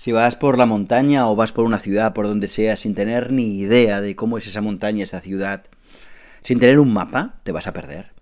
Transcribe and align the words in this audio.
Si 0.00 0.12
vas 0.12 0.34
por 0.34 0.56
la 0.56 0.64
montaña 0.64 1.28
o 1.28 1.36
vas 1.36 1.52
por 1.52 1.66
una 1.66 1.78
ciudad, 1.78 2.14
por 2.14 2.26
donde 2.26 2.48
sea, 2.48 2.74
sin 2.76 2.94
tener 2.94 3.30
ni 3.30 3.58
idea 3.58 4.00
de 4.00 4.16
cómo 4.16 4.38
es 4.38 4.46
esa 4.46 4.62
montaña, 4.62 5.04
esa 5.04 5.20
ciudad, 5.20 5.64
sin 6.40 6.58
tener 6.58 6.78
un 6.78 6.90
mapa, 6.90 7.34
te 7.42 7.52
vas 7.52 7.66
a 7.66 7.74
perder. 7.74 8.14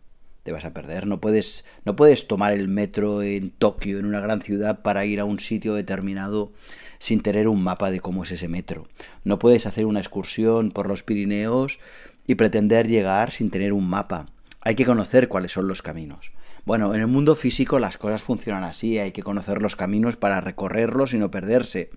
Te 0.42 0.50
vas 0.50 0.64
a 0.64 0.74
perder. 0.74 1.06
No 1.06 1.20
puedes, 1.20 1.64
no 1.84 1.94
puedes 1.94 2.26
tomar 2.26 2.52
el 2.52 2.66
metro 2.66 3.22
en 3.22 3.50
Tokio, 3.50 4.00
en 4.00 4.06
una 4.06 4.18
gran 4.18 4.42
ciudad, 4.42 4.82
para 4.82 5.04
ir 5.04 5.20
a 5.20 5.24
un 5.24 5.38
sitio 5.38 5.74
determinado 5.74 6.50
sin 6.98 7.20
tener 7.20 7.46
un 7.46 7.62
mapa 7.62 7.92
de 7.92 8.00
cómo 8.00 8.24
es 8.24 8.32
ese 8.32 8.48
metro. 8.48 8.88
No 9.22 9.38
puedes 9.38 9.64
hacer 9.64 9.86
una 9.86 10.00
excursión 10.00 10.72
por 10.72 10.88
los 10.88 11.04
Pirineos 11.04 11.78
y 12.26 12.34
pretender 12.34 12.88
llegar 12.88 13.30
sin 13.30 13.50
tener 13.50 13.72
un 13.72 13.88
mapa. 13.88 14.26
Hay 14.62 14.74
que 14.74 14.84
conocer 14.84 15.28
cuáles 15.28 15.52
son 15.52 15.68
los 15.68 15.80
caminos. 15.80 16.32
Bueno, 16.68 16.94
en 16.94 17.00
el 17.00 17.06
mundo 17.06 17.34
físico 17.34 17.78
las 17.78 17.96
cosas 17.96 18.20
funcionan 18.20 18.62
así, 18.62 18.98
hay 18.98 19.12
que 19.12 19.22
conocer 19.22 19.62
los 19.62 19.74
caminos 19.74 20.18
para 20.18 20.42
recorrerlos 20.42 21.14
y 21.14 21.18
no 21.18 21.30
perderse. 21.30 21.88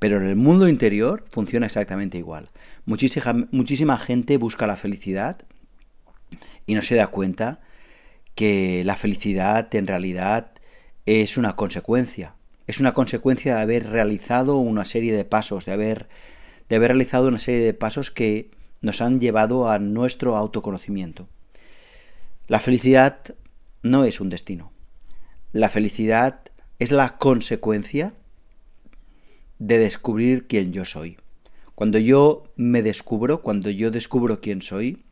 Pero 0.00 0.16
en 0.16 0.24
el 0.24 0.34
mundo 0.34 0.66
interior 0.66 1.24
funciona 1.30 1.66
exactamente 1.66 2.18
igual. 2.18 2.50
Muchísima, 2.84 3.46
muchísima 3.52 3.96
gente 3.96 4.38
busca 4.38 4.66
la 4.66 4.74
felicidad 4.74 5.42
y 6.66 6.74
no 6.74 6.82
se 6.82 6.96
da 6.96 7.06
cuenta 7.06 7.60
que 8.34 8.82
la 8.84 8.96
felicidad 8.96 9.72
en 9.76 9.86
realidad 9.86 10.50
es 11.06 11.36
una 11.36 11.54
consecuencia. 11.54 12.34
Es 12.66 12.80
una 12.80 12.92
consecuencia 12.92 13.54
de 13.54 13.62
haber 13.62 13.88
realizado 13.88 14.56
una 14.56 14.84
serie 14.84 15.14
de 15.14 15.24
pasos, 15.24 15.64
de 15.64 15.74
haber, 15.74 16.08
de 16.68 16.74
haber 16.74 16.88
realizado 16.88 17.28
una 17.28 17.38
serie 17.38 17.60
de 17.60 17.74
pasos 17.74 18.10
que 18.10 18.50
nos 18.80 19.00
han 19.00 19.20
llevado 19.20 19.70
a 19.70 19.78
nuestro 19.78 20.36
autoconocimiento. 20.36 21.28
La 22.48 22.58
felicidad 22.58 23.20
no 23.82 24.04
es 24.04 24.20
un 24.20 24.30
destino. 24.30 24.72
La 25.52 25.68
felicidad 25.68 26.40
es 26.78 26.92
la 26.92 27.18
consecuencia 27.18 28.14
de 29.58 29.78
descubrir 29.78 30.46
quién 30.46 30.72
yo 30.72 30.84
soy. 30.84 31.18
Cuando 31.74 31.98
yo 31.98 32.44
me 32.56 32.82
descubro, 32.82 33.42
cuando 33.42 33.70
yo 33.70 33.90
descubro 33.90 34.40
quién 34.40 34.62
soy, 34.62 35.04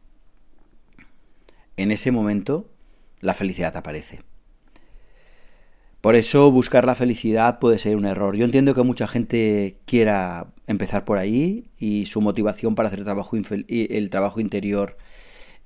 en 1.77 1.91
ese 1.93 2.11
momento 2.11 2.69
la 3.21 3.35
felicidad 3.35 3.77
aparece. 3.77 4.21
Por 6.01 6.15
eso 6.15 6.51
buscar 6.51 6.85
la 6.85 6.95
felicidad 6.95 7.59
puede 7.59 7.79
ser 7.79 7.97
un 7.97 8.05
error. 8.05 8.37
Yo 8.37 8.45
entiendo 8.45 8.75
que 8.75 8.83
mucha 8.83 9.09
gente 9.09 9.79
quiera 9.85 10.53
empezar 10.67 11.05
por 11.05 11.19
ahí 11.19 11.71
y 11.77 12.07
su 12.07 12.21
motivación 12.21 12.75
para 12.75 12.89
hacer 12.89 13.01
el 13.01 13.05
trabajo, 13.05 13.37
el 13.69 14.11
trabajo 14.11 14.41
interior 14.41 14.97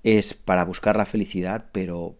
es 0.02 0.34
para 0.34 0.64
buscar 0.64 0.96
la 0.96 1.04
felicidad, 1.04 1.66
pero 1.72 2.16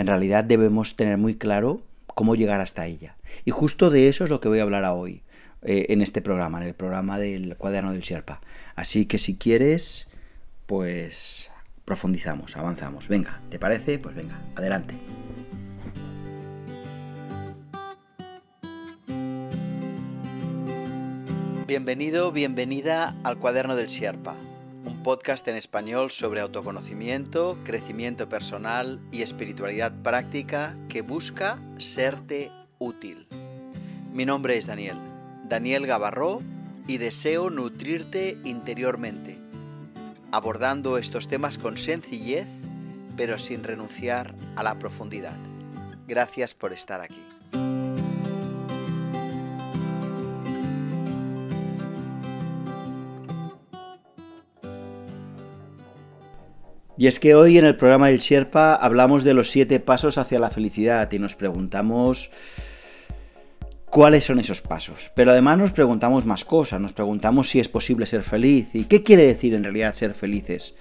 en 0.00 0.06
realidad 0.06 0.44
debemos 0.44 0.96
tener 0.96 1.18
muy 1.18 1.34
claro 1.34 1.82
cómo 2.06 2.34
llegar 2.34 2.62
hasta 2.62 2.86
ella. 2.86 3.16
Y 3.44 3.50
justo 3.50 3.90
de 3.90 4.08
eso 4.08 4.24
es 4.24 4.30
lo 4.30 4.40
que 4.40 4.48
voy 4.48 4.58
a 4.58 4.62
hablar 4.62 4.86
hoy 4.86 5.20
eh, 5.60 5.88
en 5.90 6.00
este 6.00 6.22
programa, 6.22 6.56
en 6.56 6.68
el 6.68 6.74
programa 6.74 7.18
del 7.18 7.54
cuaderno 7.58 7.92
del 7.92 8.00
Sherpa. 8.00 8.40
Así 8.74 9.04
que 9.04 9.18
si 9.18 9.36
quieres, 9.36 10.08
pues 10.64 11.50
profundizamos, 11.84 12.56
avanzamos. 12.56 13.08
Venga, 13.08 13.42
¿te 13.50 13.58
parece? 13.58 13.98
Pues 13.98 14.14
venga, 14.14 14.40
adelante. 14.56 14.94
Bienvenido, 21.66 22.32
bienvenida 22.32 23.16
al 23.22 23.38
cuaderno 23.38 23.76
del 23.76 23.88
Sherpa 23.88 24.34
podcast 25.02 25.46
en 25.48 25.56
español 25.56 26.10
sobre 26.10 26.40
autoconocimiento, 26.40 27.58
crecimiento 27.64 28.28
personal 28.28 29.00
y 29.10 29.22
espiritualidad 29.22 29.92
práctica 30.02 30.76
que 30.88 31.02
busca 31.02 31.58
serte 31.78 32.50
útil. 32.78 33.26
Mi 34.12 34.24
nombre 34.24 34.56
es 34.56 34.66
Daniel, 34.66 34.96
Daniel 35.44 35.86
Gavarró, 35.86 36.42
y 36.86 36.98
deseo 36.98 37.50
nutrirte 37.50 38.36
interiormente, 38.42 39.38
abordando 40.32 40.98
estos 40.98 41.28
temas 41.28 41.56
con 41.56 41.76
sencillez, 41.76 42.48
pero 43.16 43.38
sin 43.38 43.62
renunciar 43.62 44.34
a 44.56 44.64
la 44.64 44.78
profundidad. 44.78 45.38
Gracias 46.08 46.54
por 46.54 46.72
estar 46.72 47.00
aquí. 47.00 47.22
Y 57.00 57.06
es 57.06 57.18
que 57.18 57.34
hoy 57.34 57.56
en 57.56 57.64
el 57.64 57.76
programa 57.76 58.08
del 58.08 58.18
Sherpa 58.18 58.74
hablamos 58.74 59.24
de 59.24 59.32
los 59.32 59.50
siete 59.50 59.80
pasos 59.80 60.18
hacia 60.18 60.38
la 60.38 60.50
felicidad 60.50 61.10
y 61.10 61.18
nos 61.18 61.34
preguntamos 61.34 62.30
cuáles 63.86 64.24
son 64.24 64.38
esos 64.38 64.60
pasos. 64.60 65.10
Pero 65.14 65.30
además 65.30 65.56
nos 65.56 65.72
preguntamos 65.72 66.26
más 66.26 66.44
cosas, 66.44 66.78
nos 66.78 66.92
preguntamos 66.92 67.48
si 67.48 67.58
es 67.58 67.70
posible 67.70 68.04
ser 68.04 68.22
feliz 68.22 68.74
y 68.74 68.84
qué 68.84 69.02
quiere 69.02 69.22
decir 69.22 69.54
en 69.54 69.62
realidad 69.62 69.94
ser 69.94 70.12
felices. 70.12 70.74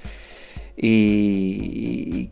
Y 0.75 2.31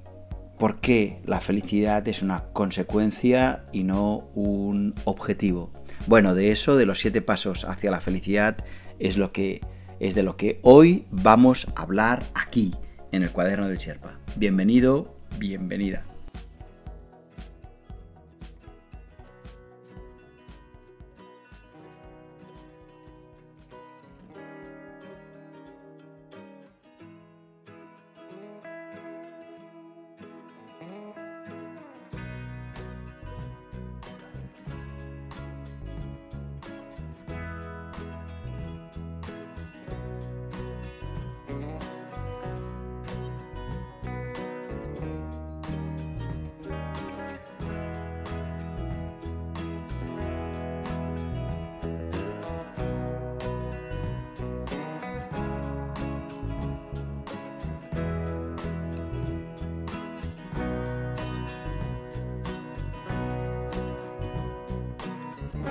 por 0.59 0.81
qué 0.81 1.21
la 1.25 1.39
felicidad 1.39 2.05
es 2.09 2.21
una 2.21 2.43
consecuencia 2.51 3.63
y 3.71 3.85
no 3.85 4.29
un 4.35 4.95
objetivo. 5.05 5.71
Bueno, 6.07 6.35
de 6.35 6.51
eso, 6.51 6.75
de 6.75 6.85
los 6.85 6.99
siete 6.99 7.21
pasos 7.21 7.63
hacia 7.63 7.89
la 7.89 8.01
felicidad, 8.01 8.57
es 8.99 9.15
lo 9.15 9.31
que 9.31 9.61
es 10.01 10.13
de 10.13 10.23
lo 10.23 10.35
que 10.35 10.59
hoy 10.61 11.05
vamos 11.09 11.67
a 11.73 11.83
hablar 11.83 12.25
aquí 12.35 12.73
en 13.11 13.23
el 13.23 13.31
cuaderno 13.31 13.67
del 13.67 13.77
Sherpa. 13.77 14.19
Bienvenido, 14.35 15.15
bienvenida. 15.37 16.05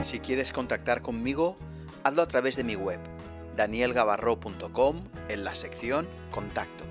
Si 0.06 0.20
quieres 0.20 0.52
contactar 0.52 1.02
conmigo, 1.02 1.56
hazlo 2.04 2.22
a 2.22 2.28
través 2.28 2.54
de 2.54 2.62
mi 2.62 2.76
web, 2.76 3.00
danielgavarro.com, 3.56 5.02
en 5.28 5.42
la 5.42 5.52
sección 5.56 6.06
Contacto. 6.30 6.84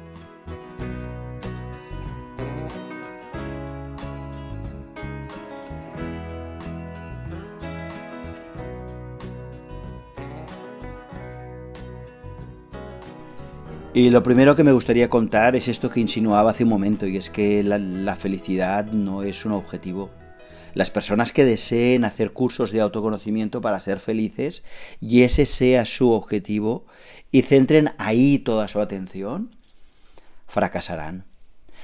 Y 13.93 14.09
lo 14.09 14.21
primero 14.23 14.57
que 14.57 14.65
me 14.65 14.73
gustaría 14.73 15.09
contar 15.09 15.55
es 15.55 15.69
esto 15.69 15.89
que 15.89 16.01
insinuaba 16.01 16.51
hace 16.51 16.65
un 16.65 16.69
momento, 16.69 17.07
y 17.07 17.15
es 17.15 17.29
que 17.29 17.63
la, 17.63 17.77
la 17.79 18.17
felicidad 18.17 18.87
no 18.87 19.23
es 19.23 19.45
un 19.45 19.53
objetivo, 19.53 20.09
las 20.75 20.91
personas 20.91 21.31
que 21.31 21.45
deseen 21.45 22.05
hacer 22.05 22.33
cursos 22.33 22.71
de 22.71 22.81
autoconocimiento 22.81 23.61
para 23.61 23.79
ser 23.79 23.99
felices 23.99 24.63
y 25.01 25.23
ese 25.23 25.47
sea 25.47 25.85
su 25.85 26.11
objetivo 26.11 26.85
y 27.31 27.41
centren 27.41 27.93
ahí 27.97 28.37
toda 28.37 28.67
su 28.67 28.79
atención, 28.79 29.55
fracasarán. 30.45 31.25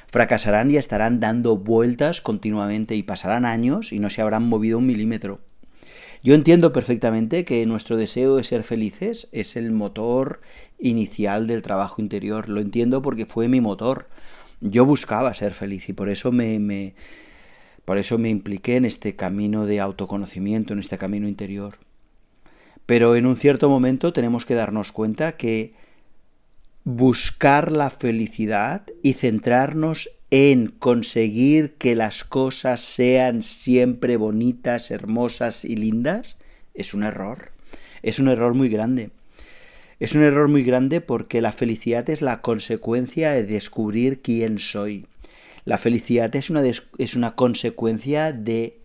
Fracasarán 0.08 0.70
y 0.70 0.76
estarán 0.76 1.22
dando 1.22 1.58
vueltas 1.58 2.20
continuamente 2.20 2.96
y 2.96 3.04
pasarán 3.04 3.46
años 3.46 3.94
y 3.94 4.00
no 4.00 4.10
se 4.10 4.22
habrán 4.22 4.44
movido 4.44 4.78
un 4.78 4.86
milímetro. 4.86 5.40
Yo 6.22 6.36
entiendo 6.36 6.74
perfectamente 6.74 7.46
que 7.46 7.66
nuestro 7.66 7.96
deseo 7.98 8.36
de 8.36 8.44
ser 8.44 8.64
felices 8.64 9.30
es 9.32 9.56
el 9.56 9.72
motor 9.72 10.42
inicial 10.78 11.48
del 11.48 11.62
trabajo 11.62 12.02
interior. 12.02 12.50
Lo 12.50 12.60
entiendo 12.60 13.02
porque 13.02 13.26
fue 13.26 13.48
mi 13.48 13.62
motor. 13.62 14.10
Yo 14.60 14.86
buscaba 14.86 15.34
ser 15.34 15.54
feliz 15.54 15.90
y 15.90 15.94
por 15.94 16.10
eso 16.10 16.32
me, 16.32 16.60
me, 16.60 16.94
por 17.86 17.98
eso 17.98 18.18
me 18.18 18.30
impliqué 18.30 18.76
en 18.76 18.86
este 18.86 19.16
camino 19.16 19.66
de 19.66 19.80
autoconocimiento, 19.80 20.74
en 20.74 20.80
este 20.80 20.98
camino 20.98 21.28
interior. 21.28 21.78
Pero 22.86 23.16
en 23.16 23.26
un 23.26 23.38
cierto 23.38 23.70
momento 23.70 24.14
tenemos 24.14 24.46
que 24.46 24.56
darnos 24.56 24.92
cuenta 24.92 25.38
que 25.38 25.74
buscar 26.84 27.72
la 27.72 27.90
felicidad 27.90 28.84
y 29.04 29.14
centrarnos 29.14 30.10
en 30.32 30.68
conseguir 30.68 31.74
que 31.74 31.96
las 31.96 32.24
cosas 32.24 32.80
sean 32.80 33.44
siempre 33.44 34.18
bonitas, 34.18 34.90
hermosas 34.90 35.66
y 35.66 35.76
lindas, 35.76 36.38
Es 36.74 36.94
un 36.94 37.04
error. 37.04 37.52
Es 38.02 38.20
un 38.20 38.30
error 38.30 38.54
muy 38.54 38.70
grande. 38.70 39.12
Es 40.00 40.16
un 40.16 40.24
error 40.24 40.48
muy 40.48 40.64
grande 40.64 41.02
porque 41.02 41.42
la 41.42 41.52
felicidad 41.52 42.10
es 42.10 42.22
la 42.22 42.42
consecuencia 42.42 43.32
de 43.32 43.46
descubrir 43.46 44.22
quién 44.22 44.58
soy. 44.58 45.06
La 45.66 45.78
felicidad 45.78 46.36
es 46.36 46.50
una, 46.50 46.62
es 46.64 47.16
una 47.16 47.36
consecuencia 47.36 48.32
de 48.34 48.80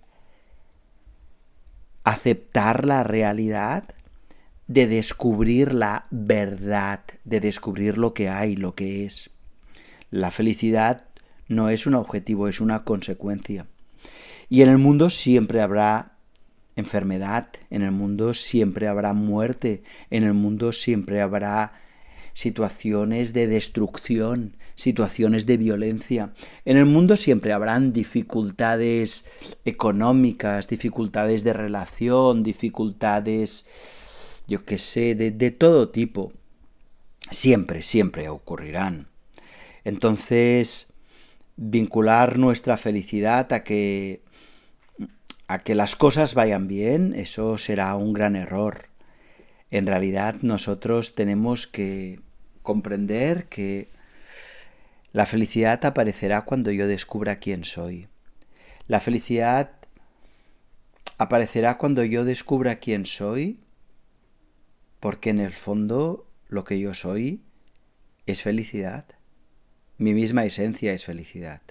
aceptar 2.05 2.85
la 2.85 3.03
realidad, 3.03 3.85
de 4.69 4.87
descubrir 4.87 5.75
la 5.75 6.05
verdad, 6.11 7.01
de 7.25 7.41
descubrir 7.41 7.99
lo 7.99 8.15
que 8.15 8.29
hay, 8.29 8.57
lo 8.57 8.75
que 8.75 9.05
es. 9.05 9.31
La 10.11 10.31
felicidad 10.31 11.05
no 11.49 11.69
es 11.69 11.87
un 11.87 11.95
objetivo, 11.95 12.49
es 12.49 12.61
una 12.61 12.85
consecuencia. 12.85 13.67
Y 14.49 14.63
en 14.63 14.69
el 14.69 14.79
mundo 14.79 15.11
siempre 15.11 15.61
habrá 15.61 16.13
enfermedad, 16.77 17.49
en 17.71 17.83
el 17.83 17.91
mundo 17.91 18.35
siempre 18.35 18.87
habrá 18.87 19.13
muerte, 19.13 19.83
en 20.11 20.25
el 20.25 20.35
mundo 20.35 20.73
siempre 20.73 21.21
habrá 21.21 21.73
situaciones 22.35 23.33
de 23.33 23.47
destrucción, 23.47 24.57
situaciones 24.77 25.47
de 25.47 25.57
violencia. 25.57 26.33
En 26.65 26.77
el 26.77 26.85
mundo 26.85 27.17
siempre 27.17 27.53
habrán 27.53 27.93
dificultades 27.93 29.25
económicas, 29.65 30.69
dificultades 30.69 31.43
de 31.43 31.53
relación, 31.53 32.45
dificultades, 32.45 33.67
yo 34.47 34.65
qué 34.65 34.79
sé, 34.79 35.17
de, 35.17 35.33
de 35.33 35.51
todo 35.51 35.89
tipo. 35.89 36.33
Siempre, 37.31 37.83
siempre 37.83 38.29
ocurrirán. 38.29 39.09
Entonces, 39.83 40.93
vincular 41.57 42.39
nuestra 42.39 42.77
felicidad 42.77 43.53
a 43.53 43.65
que 43.65 44.21
a 45.49 45.61
que 45.61 45.75
las 45.75 45.95
cosas 45.95 46.35
vayan 46.35 46.67
bien, 46.67 47.15
eso 47.15 47.57
será 47.59 47.95
un 47.95 48.13
gran 48.13 48.35
error. 48.37 48.89
En 49.71 49.87
realidad 49.87 50.37
nosotros 50.43 51.15
tenemos 51.15 51.67
que 51.67 52.21
comprender 52.63 53.47
que 53.47 53.89
la 55.17 55.25
felicidad 55.25 55.83
aparecerá 55.87 56.45
cuando 56.45 56.71
yo 56.71 56.87
descubra 56.87 57.37
quién 57.37 57.65
soy. 57.65 58.07
La 58.87 59.01
felicidad 59.01 59.71
aparecerá 61.17 61.79
cuando 61.79 62.05
yo 62.05 62.27
descubra 62.27 62.81
quién 62.81 63.07
soy, 63.07 63.59
porque 65.01 65.31
en 65.31 65.41
el 65.41 65.53
fondo 65.53 66.31
lo 66.49 66.65
que 66.65 66.79
yo 66.79 66.93
soy 66.93 67.41
es 68.27 68.43
felicidad. 68.43 69.07
Mi 69.97 70.13
misma 70.13 70.45
esencia 70.45 70.93
es 70.93 71.07
felicidad. 71.07 71.63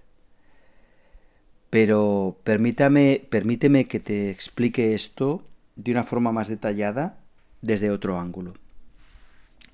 Pero 1.69 2.39
permítame, 2.43 3.27
permíteme 3.29 3.85
que 3.85 3.99
te 3.99 4.31
explique 4.31 4.95
esto 4.95 5.47
de 5.75 5.91
una 5.91 6.03
forma 6.03 6.31
más 6.31 6.47
detallada 6.47 7.19
desde 7.61 7.91
otro 7.91 8.19
ángulo. 8.19 8.55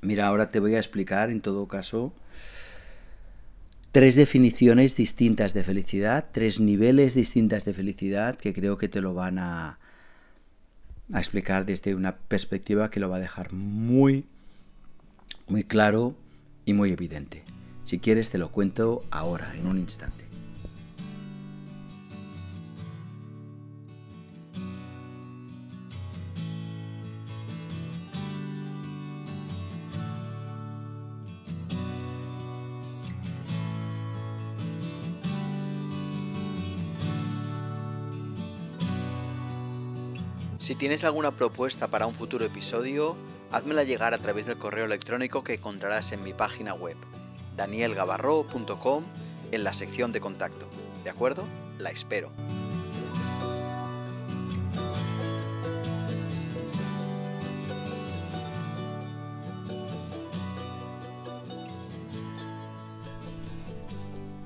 Mira, 0.01 0.27
ahora 0.27 0.51
te 0.51 0.59
voy 0.59 0.75
a 0.75 0.79
explicar, 0.79 1.29
en 1.29 1.39
todo 1.39 1.69
caso, 1.69 2.13
tres 3.91 4.15
definiciones 4.15 4.95
distintas 4.95 5.53
de 5.53 5.63
felicidad, 5.63 6.29
tres 6.31 6.59
niveles 6.59 7.13
distintas 7.13 7.65
de 7.65 7.73
felicidad 7.73 8.38
que 8.38 8.53
creo 8.53 8.77
que 8.77 8.88
te 8.88 9.01
lo 9.01 9.13
van 9.13 9.38
a, 9.39 9.79
explicar 11.13 11.65
desde 11.65 11.93
una 11.93 12.15
perspectiva 12.15 12.89
que 12.89 13.01
lo 13.01 13.09
va 13.09 13.17
a 13.17 13.19
dejar 13.19 13.51
muy, 13.51 14.23
muy 15.47 15.65
claro 15.65 16.15
y 16.63 16.71
muy 16.71 16.91
evidente. 16.91 17.43
Si 17.83 17.99
quieres 17.99 18.29
te 18.29 18.38
lo 18.38 18.49
cuento 18.49 19.03
ahora, 19.11 19.53
en 19.55 19.67
un 19.67 19.77
instante. 19.77 20.31
Si 40.71 40.75
tienes 40.75 41.03
alguna 41.03 41.31
propuesta 41.31 41.89
para 41.89 42.07
un 42.07 42.15
futuro 42.15 42.45
episodio, 42.45 43.18
házmela 43.51 43.83
llegar 43.83 44.13
a 44.13 44.19
través 44.19 44.45
del 44.45 44.57
correo 44.57 44.85
electrónico 44.85 45.44
que 45.44 45.56
encontrarás 45.56 46.13
en 46.13 46.23
mi 46.23 46.31
página 46.31 46.73
web, 46.73 46.95
danielgavarro.com, 47.57 49.03
en 49.51 49.63
la 49.65 49.73
sección 49.73 50.13
de 50.13 50.21
contacto. 50.21 50.65
¿De 51.03 51.09
acuerdo? 51.09 51.44
La 51.77 51.89
espero. 51.89 52.31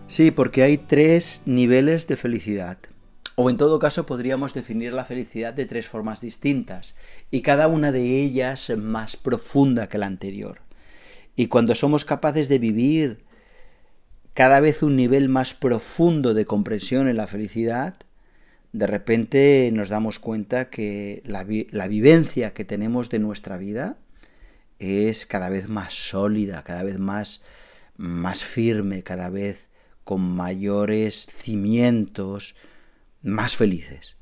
Sí, 0.08 0.32
porque 0.32 0.64
hay 0.64 0.80
tres 0.80 1.44
niveles 1.46 2.08
de 2.08 2.18
felicidad. 2.18 2.80
O 3.36 3.50
en 3.50 3.58
todo 3.58 3.80
caso 3.80 4.06
podríamos 4.06 4.54
definir 4.54 4.94
la 4.94 5.04
felicidad 5.04 5.54
de 5.54 5.66
tres 5.66 5.88
formas 5.88 6.22
distintas, 6.22 6.96
y 7.32 7.42
cada 7.42 7.68
una 7.68 7.92
de 7.92 8.22
ellas 8.22 8.72
más 8.78 9.18
profunda 9.18 9.90
que 9.90 9.98
la 9.98 10.06
anterior. 10.06 10.62
Y 11.36 11.48
cuando 11.48 11.76
somos 11.76 12.06
capaces 12.06 12.48
de 12.48 12.60
vivir 12.60 13.26
cada 14.34 14.62
vez 14.62 14.84
un 14.84 14.96
nivel 14.96 15.28
más 15.28 15.54
profundo 15.54 16.34
de 16.34 16.46
comprensión 16.46 17.08
en 17.10 17.18
la 17.18 17.28
felicidad, 17.28 17.96
de 18.72 18.88
repente 18.88 19.70
nos 19.74 19.90
damos 19.90 20.20
cuenta 20.20 20.70
que 20.70 21.22
la, 21.26 21.44
vivencia 21.44 22.54
que 22.54 22.66
tenemos 22.66 23.10
de 23.10 23.20
nuestra 23.20 23.58
vida 23.58 23.98
es 24.80 25.26
cada 25.26 25.50
vez 25.50 25.70
más 25.70 25.94
sólida, 25.94 26.64
cada 26.64 26.84
vez 26.84 27.00
más 27.00 28.44
firme, 28.44 29.04
cada 29.04 29.30
vez 29.30 29.68
con 30.04 30.22
mayores 30.22 31.28
cimientos, 31.34 32.56
más 33.26 33.58
felices. 33.58 34.16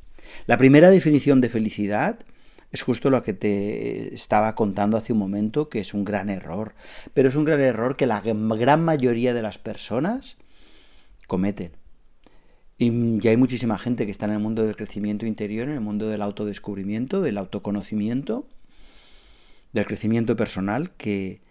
La 0.47 0.57
primera 0.57 0.89
definición 0.89 1.41
de 1.41 1.49
felicidad 1.49 2.19
es 2.71 2.81
justo 2.81 3.11
lo 3.11 3.21
que 3.21 3.33
te 3.33 4.13
estaba 4.13 4.55
contando 4.55 4.97
hace 4.97 5.13
un 5.13 5.19
momento, 5.19 5.69
que 5.69 5.79
es 5.79 5.93
un 5.93 6.05
gran 6.05 6.29
error. 6.29 6.73
Pero 7.13 7.29
es 7.29 7.35
un 7.35 7.45
gran 7.45 7.59
error 7.59 7.95
que 7.95 8.07
la 8.07 8.21
gran 8.21 8.83
mayoría 8.83 9.33
de 9.35 9.43
las 9.43 9.59
personas 9.59 10.37
cometen. 11.27 11.73
Y 12.79 13.19
ya 13.19 13.29
hay 13.29 13.37
muchísima 13.37 13.77
gente 13.77 14.05
que 14.05 14.11
está 14.11 14.25
en 14.25 14.31
el 14.31 14.39
mundo 14.39 14.63
del 14.63 14.75
crecimiento 14.75 15.27
interior, 15.27 15.67
en 15.67 15.75
el 15.75 15.81
mundo 15.81 16.07
del 16.07 16.23
autodescubrimiento, 16.23 17.21
del 17.21 17.37
autoconocimiento, 17.37 18.47
del 19.71 19.85
crecimiento 19.85 20.35
personal, 20.35 20.91
que, 20.95 21.41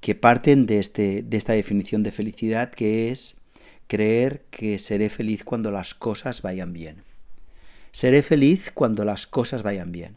que 0.00 0.14
parten 0.16 0.66
de, 0.66 0.80
este, 0.80 1.22
de 1.22 1.36
esta 1.36 1.52
definición 1.52 2.02
de 2.02 2.10
felicidad 2.10 2.70
que 2.70 3.10
es 3.10 3.36
creer 3.86 4.44
que 4.50 4.78
seré 4.78 5.10
feliz 5.10 5.44
cuando 5.44 5.70
las 5.70 5.94
cosas 5.94 6.42
vayan 6.42 6.72
bien. 6.72 7.02
Seré 7.92 8.22
feliz 8.22 8.70
cuando 8.72 9.04
las 9.04 9.26
cosas 9.26 9.62
vayan 9.62 9.92
bien, 9.92 10.16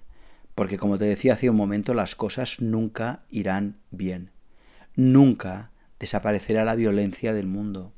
porque 0.55 0.77
como 0.77 0.97
te 0.97 1.05
decía 1.05 1.33
hace 1.33 1.50
un 1.50 1.55
momento, 1.55 1.93
las 1.93 2.15
cosas 2.15 2.59
nunca 2.59 3.24
irán 3.29 3.77
bien. 3.91 4.31
Nunca 4.95 5.71
desaparecerá 6.00 6.65
la 6.65 6.75
violencia 6.75 7.33
del 7.33 7.47
mundo. 7.47 7.93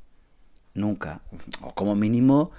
Nunca. 0.74 1.22
O 1.62 1.74
como 1.74 1.96
mínimo, 1.96 2.52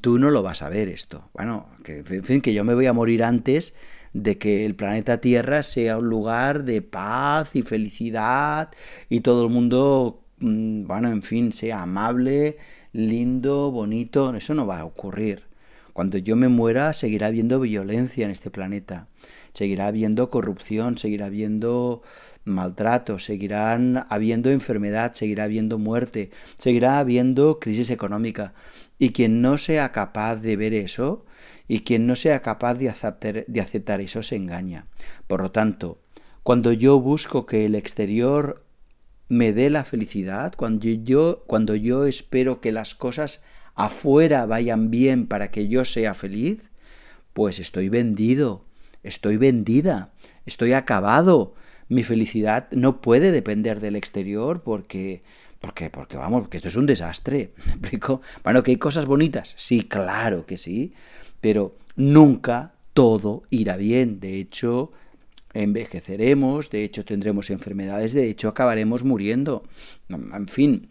tú 0.00 0.18
no 0.18 0.30
lo 0.30 0.42
vas 0.42 0.62
a 0.62 0.68
ver 0.68 0.88
esto. 0.88 1.30
Bueno, 1.34 1.68
que, 1.84 1.98
en 1.98 2.24
fin, 2.24 2.40
que 2.40 2.52
yo 2.52 2.64
me 2.64 2.74
voy 2.74 2.86
a 2.86 2.92
morir 2.92 3.22
antes 3.22 3.74
de 4.12 4.38
que 4.38 4.66
el 4.66 4.74
planeta 4.74 5.20
Tierra 5.20 5.62
sea 5.62 5.98
un 5.98 6.08
lugar 6.08 6.64
de 6.64 6.82
paz 6.82 7.54
y 7.54 7.62
felicidad 7.62 8.70
y 9.08 9.20
todo 9.20 9.44
el 9.44 9.50
mundo 9.50 10.25
bueno, 10.38 11.08
en 11.08 11.22
fin, 11.22 11.52
sea 11.52 11.82
amable, 11.82 12.58
lindo, 12.92 13.70
bonito, 13.70 14.34
eso 14.34 14.54
no 14.54 14.66
va 14.66 14.80
a 14.80 14.84
ocurrir. 14.84 15.44
Cuando 15.92 16.18
yo 16.18 16.36
me 16.36 16.48
muera, 16.48 16.92
seguirá 16.92 17.28
habiendo 17.28 17.58
violencia 17.58 18.26
en 18.26 18.30
este 18.30 18.50
planeta, 18.50 19.08
seguirá 19.54 19.86
habiendo 19.86 20.28
corrupción, 20.28 20.98
seguirá 20.98 21.26
habiendo 21.26 22.02
maltrato, 22.44 23.18
seguirán 23.18 24.06
habiendo 24.10 24.50
enfermedad, 24.50 25.14
seguirá 25.14 25.44
habiendo 25.44 25.78
muerte, 25.78 26.30
seguirá 26.58 26.98
habiendo 26.98 27.58
crisis 27.58 27.88
económica. 27.88 28.52
Y 28.98 29.10
quien 29.10 29.40
no 29.40 29.56
sea 29.56 29.90
capaz 29.92 30.36
de 30.36 30.56
ver 30.56 30.74
eso, 30.74 31.24
y 31.68 31.80
quien 31.80 32.06
no 32.06 32.14
sea 32.14 32.42
capaz 32.42 32.74
de 32.74 32.90
aceptar, 32.90 33.46
de 33.46 33.60
aceptar 33.60 34.00
eso, 34.02 34.22
se 34.22 34.36
engaña. 34.36 34.86
Por 35.26 35.40
lo 35.40 35.50
tanto, 35.50 35.98
cuando 36.42 36.72
yo 36.72 37.00
busco 37.00 37.46
que 37.46 37.66
el 37.66 37.74
exterior 37.74 38.65
me 39.28 39.52
dé 39.52 39.70
la 39.70 39.84
felicidad, 39.84 40.54
cuando 40.56 40.86
yo, 40.86 41.42
cuando 41.46 41.74
yo 41.74 42.06
espero 42.06 42.60
que 42.60 42.72
las 42.72 42.94
cosas 42.94 43.42
afuera 43.74 44.46
vayan 44.46 44.90
bien 44.90 45.26
para 45.26 45.50
que 45.50 45.68
yo 45.68 45.84
sea 45.84 46.14
feliz, 46.14 46.62
pues 47.32 47.58
estoy 47.58 47.88
vendido, 47.88 48.64
estoy 49.02 49.36
vendida, 49.36 50.10
estoy 50.46 50.72
acabado. 50.72 51.54
Mi 51.88 52.02
felicidad 52.02 52.68
no 52.72 53.00
puede 53.00 53.30
depender 53.30 53.80
del 53.80 53.96
exterior 53.96 54.62
porque, 54.62 55.22
porque, 55.60 55.90
porque 55.90 56.16
vamos, 56.16 56.42
porque 56.42 56.56
esto 56.56 56.68
es 56.68 56.76
un 56.76 56.86
desastre. 56.86 57.52
Bueno, 58.42 58.62
que 58.62 58.70
hay 58.72 58.76
cosas 58.76 59.06
bonitas, 59.06 59.52
sí, 59.56 59.82
claro 59.82 60.46
que 60.46 60.56
sí, 60.56 60.94
pero 61.40 61.76
nunca, 61.96 62.72
todo 62.94 63.42
irá 63.50 63.76
bien. 63.76 64.20
De 64.20 64.40
hecho, 64.40 64.92
envejeceremos, 65.62 66.70
de 66.70 66.84
hecho 66.84 67.04
tendremos 67.04 67.50
enfermedades, 67.50 68.12
de 68.12 68.28
hecho 68.28 68.48
acabaremos 68.48 69.04
muriendo. 69.04 69.64
En 70.08 70.48
fin. 70.48 70.90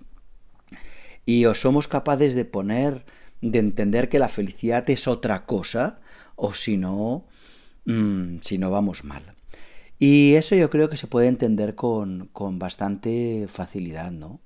Y 1.25 1.45
o 1.45 1.55
somos 1.55 1.87
capaces 1.87 2.35
de 2.35 2.45
poner, 2.45 3.05
de 3.41 3.59
entender 3.59 4.09
que 4.09 4.19
la 4.19 4.29
felicidad 4.29 4.89
es 4.89 5.07
otra 5.07 5.45
cosa, 5.45 5.99
o 6.35 6.53
si 6.53 6.77
no, 6.77 7.25
mm, 7.85 8.37
si 8.41 8.57
no 8.57 8.71
vamos 8.71 9.03
mal. 9.03 9.35
Y 9.97 10.33
eso 10.33 10.55
yo 10.55 10.69
creo 10.69 10.89
que 10.89 10.97
se 10.97 11.07
puede 11.07 11.27
entender 11.27 11.75
con, 11.75 12.29
con 12.33 12.59
bastante 12.59 13.47
facilidad, 13.47 14.11
¿no? 14.11 14.41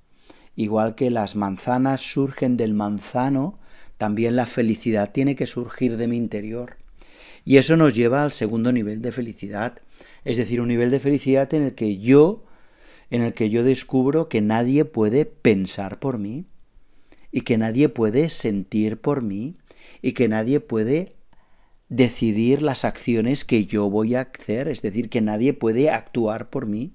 Igual 0.55 0.95
que 0.95 1.09
las 1.09 1.35
manzanas 1.35 2.01
surgen 2.01 2.57
del 2.57 2.73
manzano, 2.73 3.59
también 3.97 4.35
la 4.35 4.45
felicidad 4.45 5.11
tiene 5.11 5.35
que 5.35 5.45
surgir 5.45 5.97
de 5.97 6.07
mi 6.07 6.17
interior. 6.17 6.78
Y 7.45 7.57
eso 7.57 7.77
nos 7.77 7.95
lleva 7.95 8.21
al 8.21 8.31
segundo 8.31 8.71
nivel 8.71 9.01
de 9.01 9.11
felicidad, 9.11 9.81
es 10.25 10.37
decir, 10.37 10.61
un 10.61 10.67
nivel 10.67 10.91
de 10.91 10.99
felicidad 10.99 11.53
en 11.53 11.63
el 11.63 11.75
que 11.75 11.97
yo 11.97 12.45
en 13.09 13.23
el 13.23 13.33
que 13.33 13.49
yo 13.49 13.63
descubro 13.63 14.29
que 14.29 14.41
nadie 14.41 14.85
puede 14.85 15.25
pensar 15.25 15.99
por 15.99 16.19
mí 16.19 16.45
y 17.31 17.41
que 17.41 17.57
nadie 17.57 17.89
puede 17.89 18.29
sentir 18.29 18.99
por 19.01 19.21
mí 19.21 19.55
y 20.01 20.13
que 20.13 20.27
nadie 20.27 20.59
puede 20.59 21.15
decidir 21.89 22.61
las 22.61 22.85
acciones 22.85 23.45
que 23.45 23.65
yo 23.65 23.89
voy 23.89 24.15
a 24.15 24.21
hacer, 24.21 24.67
es 24.67 24.81
decir, 24.81 25.09
que 25.09 25.21
nadie 25.21 25.53
puede 25.53 25.89
actuar 25.89 26.49
por 26.49 26.67
mí. 26.67 26.93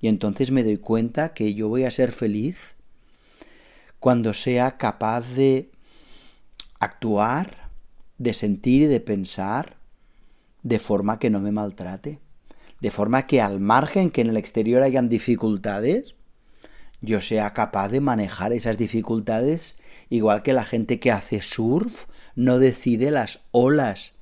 Y 0.00 0.08
entonces 0.08 0.50
me 0.50 0.62
doy 0.62 0.76
cuenta 0.76 1.32
que 1.32 1.54
yo 1.54 1.68
voy 1.68 1.84
a 1.84 1.90
ser 1.90 2.12
feliz 2.12 2.76
cuando 3.98 4.32
sea 4.34 4.76
capaz 4.76 5.34
de 5.34 5.70
actuar, 6.78 7.59
de 8.20 8.34
sentir 8.34 8.82
y 8.82 8.86
de 8.86 9.00
pensar 9.00 9.78
de 10.62 10.78
forma 10.78 11.18
que 11.18 11.30
no 11.30 11.40
me 11.40 11.52
maltrate. 11.52 12.20
De 12.80 12.90
forma 12.90 13.26
que 13.26 13.40
al 13.40 13.60
margen 13.60 14.10
que 14.10 14.20
en 14.20 14.28
el 14.28 14.36
exterior 14.36 14.82
hayan 14.82 15.08
dificultades, 15.08 16.16
yo 17.00 17.22
sea 17.22 17.54
capaz 17.54 17.88
de 17.88 18.00
manejar 18.00 18.52
esas 18.52 18.76
dificultades 18.76 19.76
igual 20.10 20.42
que 20.42 20.52
la 20.52 20.64
gente 20.64 21.00
que 21.00 21.10
hace 21.10 21.40
surf 21.40 22.04
no 22.36 22.58
decide 22.58 23.10
las 23.10 23.46
olas 23.52 24.12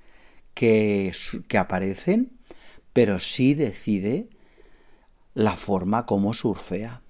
que, 0.55 1.13
que 1.49 1.59
aparecen, 1.59 2.39
pero 2.93 3.19
sí 3.19 3.55
decide 3.55 4.29
la 5.35 5.57
forma 5.57 6.07
como 6.07 6.35
surfea. 6.35 7.03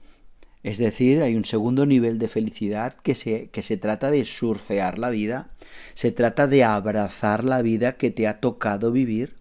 Es 0.62 0.78
decir, 0.78 1.22
hay 1.22 1.36
un 1.36 1.44
segundo 1.44 1.86
nivel 1.86 2.18
de 2.18 2.28
felicidad 2.28 2.94
que 2.94 3.14
se, 3.14 3.48
que 3.50 3.62
se 3.62 3.76
trata 3.76 4.10
de 4.10 4.24
surfear 4.24 4.98
la 4.98 5.10
vida, 5.10 5.50
se 5.94 6.10
trata 6.10 6.46
de 6.46 6.64
abrazar 6.64 7.44
la 7.44 7.62
vida 7.62 7.96
que 7.96 8.10
te 8.10 8.26
ha 8.26 8.40
tocado 8.40 8.90
vivir, 8.90 9.36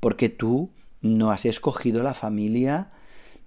porque 0.00 0.28
tú 0.28 0.70
no 1.00 1.30
has 1.30 1.46
escogido 1.46 2.02
la 2.02 2.14
familia 2.14 2.90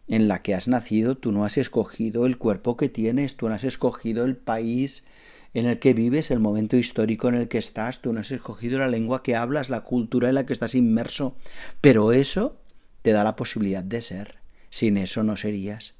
en 0.07 0.27
la 0.27 0.41
que 0.41 0.55
has 0.55 0.67
nacido, 0.67 1.15
tú 1.15 1.31
no 1.31 1.45
has 1.45 1.57
escogido 1.57 2.25
el 2.25 2.37
cuerpo 2.37 2.75
que 2.75 2.89
tienes, 2.89 3.37
tú 3.37 3.47
no 3.47 3.55
has 3.55 3.63
escogido 3.63 4.25
el 4.25 4.35
país 4.35 5.05
en 5.53 5.65
el 5.65 5.79
que 5.79 5.93
vives, 5.93 6.31
el 6.31 6.39
momento 6.39 6.77
histórico 6.77 7.29
en 7.29 7.35
el 7.35 7.47
que 7.47 7.57
estás, 7.57 8.01
tú 8.01 8.13
no 8.13 8.21
has 8.21 8.31
escogido 8.31 8.79
la 8.79 8.87
lengua 8.87 9.21
que 9.21 9.35
hablas, 9.35 9.69
la 9.69 9.81
cultura 9.81 10.29
en 10.29 10.35
la 10.35 10.45
que 10.45 10.53
estás 10.53 10.75
inmerso, 10.75 11.35
pero 11.81 12.13
eso 12.13 12.57
te 13.01 13.11
da 13.11 13.23
la 13.23 13.35
posibilidad 13.35 13.83
de 13.83 14.01
ser. 14.01 14.35
Sin 14.69 14.97
eso 14.97 15.23
no 15.23 15.35
serías. 15.35 15.95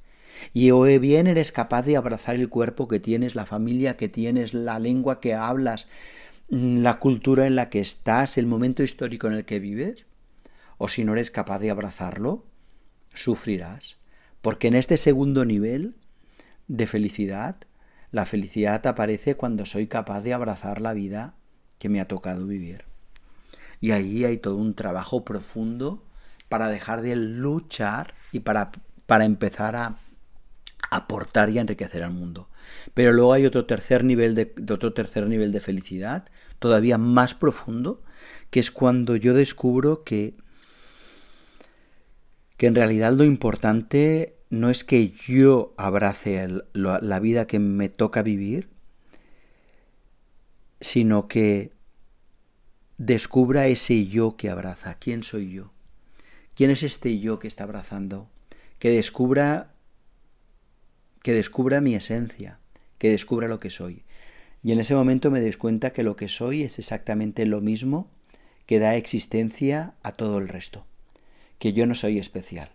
Y 0.52 0.70
o 0.70 0.82
bien 0.82 1.26
eres 1.26 1.52
capaz 1.52 1.82
de 1.82 1.96
abrazar 1.96 2.36
el 2.36 2.48
cuerpo 2.48 2.88
que 2.88 3.00
tienes, 3.00 3.34
la 3.34 3.46
familia 3.46 3.96
que 3.96 4.08
tienes, 4.08 4.54
la 4.54 4.78
lengua 4.78 5.20
que 5.20 5.34
hablas, 5.34 5.88
mm, 6.50 6.78
la 6.78 6.98
cultura 6.98 7.46
en 7.46 7.56
la 7.56 7.70
que 7.70 7.80
estás, 7.80 8.38
el 8.38 8.46
momento 8.46 8.82
histórico 8.82 9.26
en 9.26 9.34
el 9.34 9.44
que 9.44 9.60
vives, 9.60 10.06
o 10.78 10.88
si 10.88 11.04
no 11.04 11.12
eres 11.12 11.30
capaz 11.30 11.58
de 11.58 11.70
abrazarlo, 11.70 12.44
sufrirás. 13.14 13.98
Porque 14.40 14.68
en 14.68 14.74
este 14.74 14.96
segundo 14.96 15.44
nivel 15.44 15.94
de 16.68 16.86
felicidad, 16.86 17.56
la 18.10 18.26
felicidad 18.26 18.86
aparece 18.86 19.36
cuando 19.36 19.66
soy 19.66 19.86
capaz 19.86 20.20
de 20.22 20.34
abrazar 20.34 20.80
la 20.80 20.92
vida 20.92 21.34
que 21.78 21.88
me 21.88 22.00
ha 22.00 22.08
tocado 22.08 22.46
vivir. 22.46 22.84
Y 23.80 23.90
ahí 23.90 24.24
hay 24.24 24.38
todo 24.38 24.56
un 24.56 24.74
trabajo 24.74 25.24
profundo 25.24 26.04
para 26.48 26.68
dejar 26.68 27.02
de 27.02 27.16
luchar 27.16 28.14
y 28.30 28.40
para, 28.40 28.70
para 29.06 29.24
empezar 29.24 29.74
a 29.76 29.98
aportar 30.92 31.48
y 31.50 31.58
enriquecer 31.58 32.02
al 32.02 32.12
mundo. 32.12 32.48
Pero 32.94 33.12
luego 33.12 33.32
hay 33.32 33.46
otro 33.46 33.64
tercer 33.64 34.04
nivel 34.04 34.34
de, 34.34 34.54
otro 34.70 34.92
tercer 34.92 35.26
nivel 35.26 35.50
de 35.50 35.60
felicidad, 35.60 36.28
todavía 36.58 36.98
más 36.98 37.34
profundo, 37.34 38.02
que 38.50 38.60
es 38.60 38.70
cuando 38.70 39.16
yo 39.16 39.32
descubro 39.34 40.04
que, 40.04 40.34
que 42.58 42.66
en 42.66 42.74
realidad 42.74 43.12
lo 43.14 43.24
importante 43.24 44.36
no 44.50 44.68
es 44.68 44.84
que 44.84 45.10
yo 45.10 45.72
abrace 45.78 46.46
la 46.74 47.20
vida 47.20 47.46
que 47.46 47.58
me 47.58 47.88
toca 47.88 48.22
vivir, 48.22 48.68
sino 50.82 51.26
que 51.26 51.72
descubra 52.98 53.66
ese 53.66 54.06
yo 54.06 54.36
que 54.36 54.50
abraza. 54.50 54.98
¿Quién 54.98 55.22
soy 55.22 55.52
yo? 55.52 55.72
¿Quién 56.54 56.70
es 56.70 56.82
este 56.82 57.18
yo 57.18 57.38
que 57.38 57.48
está 57.48 57.64
abrazando? 57.64 58.28
Que 58.78 58.90
descubra 58.90 59.71
que 61.22 61.32
descubra 61.32 61.80
mi 61.80 61.94
esencia, 61.94 62.58
que 62.98 63.10
descubra 63.10 63.48
lo 63.48 63.58
que 63.58 63.70
soy. 63.70 64.04
Y 64.62 64.72
en 64.72 64.80
ese 64.80 64.94
momento 64.94 65.30
me 65.30 65.40
doy 65.40 65.52
cuenta 65.54 65.92
que 65.92 66.02
lo 66.02 66.16
que 66.16 66.28
soy 66.28 66.62
es 66.62 66.78
exactamente 66.78 67.46
lo 67.46 67.60
mismo 67.60 68.10
que 68.66 68.78
da 68.78 68.96
existencia 68.96 69.94
a 70.02 70.12
todo 70.12 70.38
el 70.38 70.48
resto, 70.48 70.86
que 71.58 71.72
yo 71.72 71.86
no 71.86 71.94
soy 71.94 72.18
especial 72.18 72.70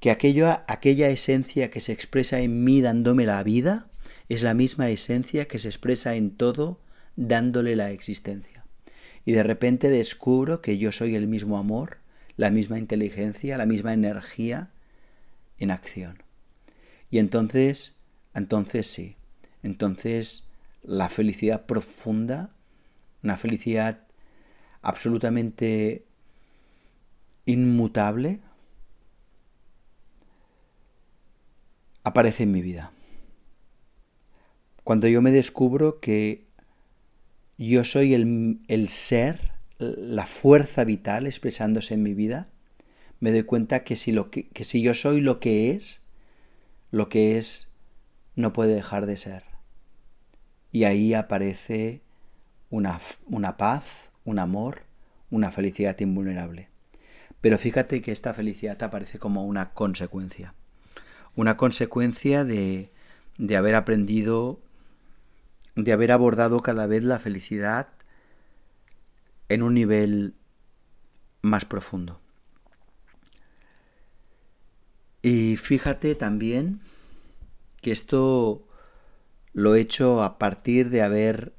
que 0.00 0.10
aquello, 0.10 0.48
aquella 0.66 1.08
esencia 1.08 1.70
que 1.70 1.80
se 1.80 1.92
expresa 1.92 2.40
en 2.40 2.64
mí 2.64 2.80
dándome 2.80 3.26
la 3.26 3.42
vida 3.42 3.88
es 4.28 4.42
la 4.42 4.54
misma 4.54 4.90
esencia 4.90 5.46
que 5.46 5.58
se 5.58 5.68
expresa 5.68 6.14
en 6.14 6.30
todo 6.30 6.80
dándole 7.16 7.74
la 7.74 7.90
existencia. 7.90 8.64
Y 9.24 9.32
de 9.32 9.42
repente 9.42 9.90
descubro 9.90 10.62
que 10.62 10.78
yo 10.78 10.92
soy 10.92 11.14
el 11.14 11.26
mismo 11.26 11.58
amor, 11.58 11.98
la 12.36 12.50
misma 12.50 12.78
inteligencia, 12.78 13.58
la 13.58 13.66
misma 13.66 13.92
energía 13.92 14.70
en 15.58 15.70
acción. 15.70 16.22
Y 17.10 17.18
entonces, 17.18 17.94
entonces 18.34 18.86
sí, 18.86 19.16
entonces 19.62 20.44
la 20.82 21.08
felicidad 21.08 21.66
profunda, 21.66 22.50
una 23.22 23.36
felicidad 23.36 24.00
absolutamente 24.82 26.04
inmutable, 27.46 28.40
aparece 32.04 32.44
en 32.44 32.52
mi 32.52 32.62
vida. 32.62 32.92
Cuando 34.84 35.08
yo 35.08 35.20
me 35.20 35.30
descubro 35.30 36.00
que 36.00 36.46
yo 37.58 37.84
soy 37.84 38.14
el, 38.14 38.88
ser, 38.88 39.52
la 39.78 40.26
fuerza 40.26 40.84
vital 40.84 41.26
expresándose 41.26 41.94
en 41.94 42.02
mi 42.02 42.14
vida, 42.14 42.48
me 43.20 43.32
doy 43.32 43.42
cuenta 43.42 43.84
que 43.84 43.96
si, 43.96 44.12
lo 44.12 44.30
que, 44.30 44.48
si 44.62 44.80
yo 44.80 44.94
soy 44.94 45.20
lo 45.20 45.40
que 45.40 45.72
es, 45.72 46.00
lo 46.90 47.08
que 47.08 47.38
es 47.38 47.72
no 48.36 48.52
puede 48.52 48.74
dejar 48.74 49.06
de 49.06 49.16
ser. 49.16 49.44
Y 50.70 50.84
ahí 50.84 51.14
aparece 51.14 52.02
una, 52.70 53.00
una 53.26 53.56
paz, 53.56 54.10
un 54.24 54.38
amor, 54.38 54.82
una 55.30 55.50
felicidad 55.50 55.98
invulnerable. 56.00 56.68
Pero 57.40 57.58
fíjate 57.58 58.02
que 58.02 58.12
esta 58.12 58.34
felicidad 58.34 58.82
aparece 58.82 59.18
como 59.18 59.44
una 59.44 59.72
consecuencia 59.72 60.54
una 61.38 61.56
consecuencia 61.56 62.44
de, 62.44 62.90
de 63.38 63.56
haber 63.56 63.76
aprendido, 63.76 64.58
de 65.76 65.92
haber 65.92 66.10
abordado 66.10 66.62
cada 66.62 66.88
vez 66.88 67.04
la 67.04 67.20
felicidad 67.20 67.86
en 69.48 69.62
un 69.62 69.74
nivel 69.74 70.34
más 71.40 71.64
profundo. 71.64 72.20
Y 75.22 75.56
fíjate 75.56 76.14
también 76.14 76.80
que 77.80 77.92
esto 77.92 78.66
lo 79.52 79.74
he 79.74 79.80
hecho 79.80 80.22
a 80.22 80.38
partir 80.38 80.90
de 80.90 81.02
haber 81.02 81.52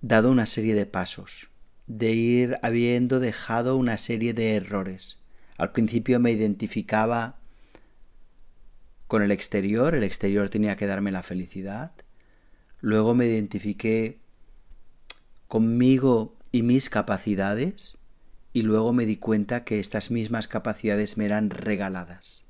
dado 0.00 0.30
una 0.30 0.46
serie 0.46 0.74
de 0.74 0.86
pasos, 0.86 1.50
de 1.86 2.12
ir 2.12 2.58
habiendo 2.62 3.20
dejado 3.20 3.76
una 3.76 3.98
serie 3.98 4.34
de 4.34 4.56
errores. 4.56 5.18
Al 5.56 5.72
principio 5.72 6.18
me 6.18 6.32
identificaba 6.32 7.38
con 9.06 9.22
el 9.22 9.30
exterior, 9.30 9.94
el 9.94 10.02
exterior 10.02 10.48
tenía 10.48 10.76
que 10.76 10.86
darme 10.86 11.12
la 11.12 11.22
felicidad. 11.22 11.92
Luego 12.80 13.14
me 13.14 13.26
identifiqué 13.26 14.18
conmigo 15.46 16.36
y 16.50 16.62
mis 16.62 16.90
capacidades 16.90 17.96
y 18.54 18.62
luego 18.62 18.92
me 18.92 19.04
di 19.04 19.16
cuenta 19.16 19.64
que 19.64 19.80
estas 19.80 20.12
mismas 20.12 20.46
capacidades 20.46 21.18
me 21.18 21.24
eran 21.24 21.50
regaladas, 21.50 22.46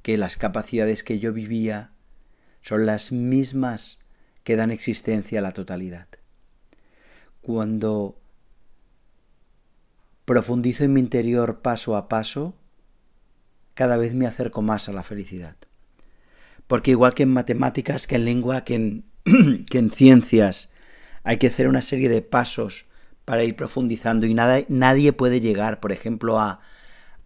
que 0.00 0.16
las 0.16 0.38
capacidades 0.38 1.04
que 1.04 1.18
yo 1.18 1.34
vivía 1.34 1.92
son 2.62 2.86
las 2.86 3.12
mismas 3.12 3.98
que 4.42 4.56
dan 4.56 4.70
existencia 4.70 5.38
a 5.38 5.42
la 5.42 5.52
totalidad. 5.52 6.08
Cuando 7.42 8.18
profundizo 10.24 10.82
en 10.84 10.94
mi 10.94 11.00
interior 11.00 11.60
paso 11.60 11.94
a 11.94 12.08
paso, 12.08 12.56
cada 13.74 13.98
vez 13.98 14.14
me 14.14 14.26
acerco 14.26 14.62
más 14.62 14.88
a 14.88 14.92
la 14.92 15.02
felicidad. 15.02 15.56
Porque 16.66 16.92
igual 16.92 17.12
que 17.12 17.24
en 17.24 17.34
matemáticas, 17.34 18.06
que 18.06 18.16
en 18.16 18.24
lengua, 18.24 18.64
que 18.64 18.74
en, 18.76 19.04
que 19.70 19.78
en 19.78 19.90
ciencias, 19.90 20.70
hay 21.22 21.36
que 21.36 21.48
hacer 21.48 21.68
una 21.68 21.82
serie 21.82 22.08
de 22.08 22.22
pasos 22.22 22.86
para 23.26 23.44
ir 23.44 23.56
profundizando 23.56 24.26
y 24.26 24.32
nada, 24.32 24.60
nadie 24.68 25.12
puede 25.12 25.40
llegar, 25.40 25.80
por 25.80 25.92
ejemplo, 25.92 26.40
a, 26.40 26.60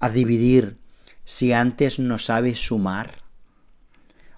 a 0.00 0.08
dividir 0.08 0.78
si 1.24 1.52
antes 1.52 2.00
no 2.00 2.18
sabe 2.18 2.56
sumar, 2.56 3.18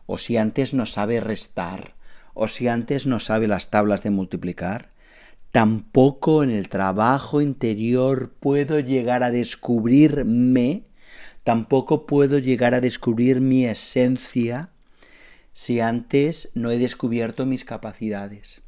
o 0.04 0.19
si 0.19 0.37
antes 0.37 0.75
no 0.75 0.85
sabe 0.85 1.21
restar, 1.21 1.95
o 2.35 2.49
si 2.49 2.69
antes 2.69 3.07
no 3.07 3.21
sabe 3.21 3.47
las 3.47 3.71
tablas 3.71 4.02
de 4.02 4.11
multiplicar. 4.11 4.90
Tampoco 5.52 6.42
en 6.42 6.50
el 6.50 6.69
trabajo 6.69 7.40
interior 7.40 8.33
puedo 8.40 8.81
llegar 8.81 9.23
a 9.23 9.31
descubrirme, 9.31 10.83
tampoco 11.45 12.07
puedo 12.07 12.38
llegar 12.38 12.75
a 12.75 12.81
descubrir 12.81 13.40
mi 13.40 13.66
esencia 13.66 14.71
si 15.52 15.78
antes 15.78 16.50
no 16.54 16.73
he 16.73 16.78
descubierto 16.78 17.47
mis 17.47 17.64
capacidades, 17.64 18.62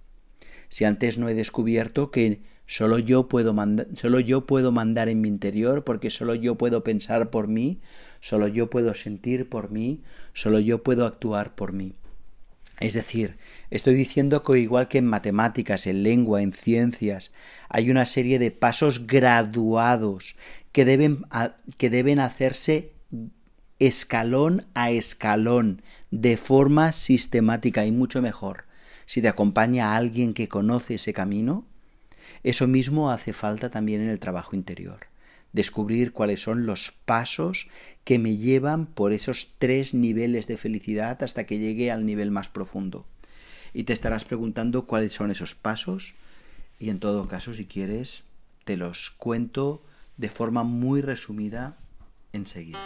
si 0.68 0.84
antes 0.84 1.18
no 1.18 1.28
he 1.28 1.34
descubierto 1.34 2.12
que 2.12 2.53
Solo 2.66 2.98
yo, 2.98 3.28
puedo 3.28 3.54
solo 3.94 4.20
yo 4.20 4.46
puedo 4.46 4.72
mandar 4.72 5.08
en 5.08 5.20
mi 5.20 5.28
interior 5.28 5.84
porque 5.84 6.10
solo 6.10 6.34
yo 6.34 6.56
puedo 6.56 6.82
pensar 6.82 7.30
por 7.30 7.46
mí, 7.46 7.80
solo 8.20 8.48
yo 8.48 8.70
puedo 8.70 8.94
sentir 8.94 9.48
por 9.48 9.70
mí, 9.70 10.02
solo 10.32 10.58
yo 10.60 10.82
puedo 10.82 11.06
actuar 11.06 11.54
por 11.54 11.72
mí. 11.72 11.94
Es 12.80 12.94
decir, 12.94 13.36
estoy 13.70 13.94
diciendo 13.94 14.42
que 14.42 14.58
igual 14.58 14.88
que 14.88 14.98
en 14.98 15.06
matemáticas, 15.06 15.86
en 15.86 16.02
lengua, 16.02 16.42
en 16.42 16.52
ciencias, 16.52 17.30
hay 17.68 17.90
una 17.90 18.06
serie 18.06 18.38
de 18.38 18.50
pasos 18.50 19.06
graduados 19.06 20.34
que 20.72 20.84
deben, 20.84 21.24
que 21.76 21.90
deben 21.90 22.18
hacerse 22.18 22.92
escalón 23.78 24.66
a 24.74 24.90
escalón, 24.90 25.82
de 26.10 26.36
forma 26.36 26.92
sistemática 26.92 27.86
y 27.86 27.92
mucho 27.92 28.22
mejor. 28.22 28.64
Si 29.06 29.20
te 29.20 29.28
acompaña 29.28 29.96
alguien 29.96 30.34
que 30.34 30.48
conoce 30.48 30.94
ese 30.94 31.12
camino, 31.12 31.66
eso 32.44 32.68
mismo 32.68 33.10
hace 33.10 33.32
falta 33.32 33.70
también 33.70 34.02
en 34.02 34.08
el 34.08 34.20
trabajo 34.20 34.54
interior. 34.54 35.06
Descubrir 35.52 36.12
cuáles 36.12 36.40
son 36.40 36.66
los 36.66 36.92
pasos 37.04 37.68
que 38.04 38.18
me 38.18 38.36
llevan 38.36 38.86
por 38.86 39.12
esos 39.12 39.54
tres 39.58 39.94
niveles 39.94 40.46
de 40.46 40.56
felicidad 40.56 41.22
hasta 41.22 41.44
que 41.44 41.58
llegue 41.58 41.90
al 41.90 42.04
nivel 42.04 42.30
más 42.30 42.48
profundo. 42.48 43.06
Y 43.72 43.84
te 43.84 43.92
estarás 43.92 44.24
preguntando 44.24 44.86
cuáles 44.86 45.14
son 45.14 45.30
esos 45.30 45.54
pasos 45.54 46.14
y 46.78 46.90
en 46.90 47.00
todo 47.00 47.28
caso, 47.28 47.54
si 47.54 47.64
quieres, 47.64 48.24
te 48.64 48.76
los 48.76 49.10
cuento 49.10 49.82
de 50.16 50.28
forma 50.28 50.64
muy 50.64 51.00
resumida 51.00 51.78
enseguida. 52.32 52.78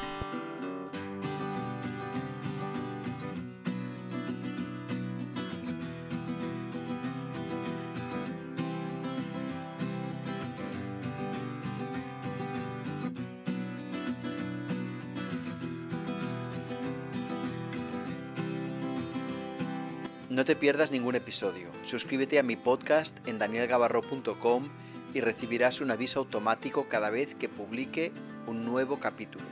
No 20.39 20.45
te 20.45 20.55
pierdas 20.55 20.93
ningún 20.93 21.17
episodio. 21.17 21.69
Suscríbete 21.85 22.39
a 22.39 22.45
mi 22.45 22.55
podcast 22.55 23.17
en 23.27 23.41
danielgavarro.com 23.41 24.69
y 25.13 25.21
recibirás 25.21 25.81
un 25.81 25.91
aviso 25.91 26.21
automático 26.21 26.87
cada 26.87 27.11
vez 27.11 27.35
que 27.35 27.49
publique 27.49 28.13
un 28.47 28.65
nuevo 28.65 29.01
capítulo. 29.01 29.45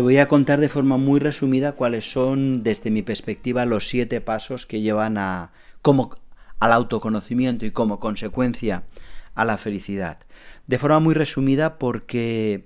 Te 0.00 0.04
voy 0.04 0.16
a 0.16 0.28
contar 0.28 0.60
de 0.60 0.70
forma 0.70 0.96
muy 0.96 1.20
resumida 1.20 1.72
cuáles 1.72 2.10
son, 2.10 2.62
desde 2.62 2.90
mi 2.90 3.02
perspectiva, 3.02 3.66
los 3.66 3.86
siete 3.86 4.22
pasos 4.22 4.64
que 4.64 4.80
llevan 4.80 5.18
a, 5.18 5.52
como, 5.82 6.16
al 6.58 6.72
autoconocimiento 6.72 7.66
y 7.66 7.70
como 7.70 8.00
consecuencia 8.00 8.84
a 9.34 9.44
la 9.44 9.58
felicidad. 9.58 10.20
De 10.66 10.78
forma 10.78 11.00
muy 11.00 11.12
resumida 11.12 11.78
porque 11.78 12.64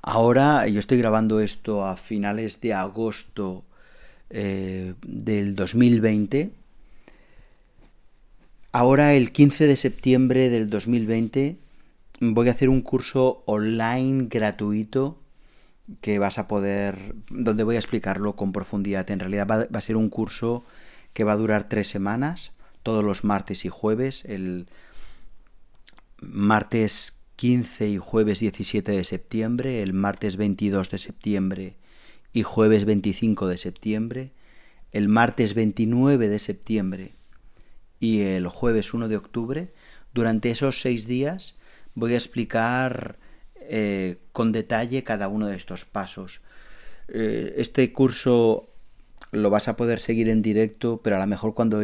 ahora 0.00 0.68
yo 0.68 0.78
estoy 0.78 0.98
grabando 0.98 1.40
esto 1.40 1.84
a 1.84 1.96
finales 1.96 2.60
de 2.60 2.72
agosto 2.72 3.64
eh, 4.30 4.94
del 5.02 5.56
2020. 5.56 6.52
Ahora 8.70 9.14
el 9.14 9.32
15 9.32 9.66
de 9.66 9.74
septiembre 9.74 10.50
del 10.50 10.70
2020 10.70 11.56
voy 12.20 12.48
a 12.48 12.52
hacer 12.52 12.68
un 12.68 12.82
curso 12.82 13.42
online 13.46 14.28
gratuito 14.30 15.18
que 16.00 16.18
vas 16.18 16.38
a 16.38 16.48
poder, 16.48 17.14
donde 17.30 17.64
voy 17.64 17.76
a 17.76 17.78
explicarlo 17.78 18.36
con 18.36 18.52
profundidad. 18.52 19.10
En 19.10 19.20
realidad 19.20 19.46
va, 19.48 19.78
a 19.78 19.80
ser 19.80 19.96
un 19.96 20.10
curso 20.10 20.64
que 21.12 21.24
va 21.24 21.32
a 21.32 21.36
durar 21.36 21.68
tres 21.68 21.88
semanas, 21.88 22.52
todos 22.82 23.04
los 23.04 23.24
martes 23.24 23.64
y 23.64 23.68
jueves, 23.68 24.24
el 24.24 24.66
martes 26.20 27.16
15 27.36 27.88
y 27.88 27.98
jueves 27.98 28.40
17 28.40 28.92
de 28.92 29.04
septiembre, 29.04 29.82
el 29.82 29.92
martes 29.92 30.36
22 30.36 30.90
de 30.90 30.98
septiembre 30.98 31.76
y 32.32 32.42
jueves 32.42 32.84
25 32.84 33.46
de 33.46 33.58
septiembre, 33.58 34.32
el 34.92 35.08
martes 35.08 35.54
29 35.54 36.28
de 36.28 36.38
septiembre 36.38 37.12
y 38.00 38.20
el 38.20 38.48
jueves 38.48 38.92
1 38.92 39.08
de 39.08 39.16
octubre. 39.16 39.72
Durante 40.12 40.50
esos 40.50 40.80
seis 40.80 41.06
días 41.06 41.56
voy 41.94 42.14
a 42.14 42.16
explicar 42.16 43.18
eh, 43.68 44.18
con 44.32 44.52
detalle 44.52 45.04
cada 45.04 45.28
uno 45.28 45.46
de 45.46 45.56
estos 45.56 45.84
pasos. 45.84 46.40
Eh, 47.08 47.54
este 47.58 47.92
curso 47.92 48.68
lo 49.32 49.50
vas 49.50 49.68
a 49.68 49.76
poder 49.76 50.00
seguir 50.00 50.28
en 50.28 50.42
directo, 50.42 51.00
pero 51.02 51.16
a 51.16 51.18
lo 51.18 51.26
mejor 51.26 51.54
cuando, 51.54 51.82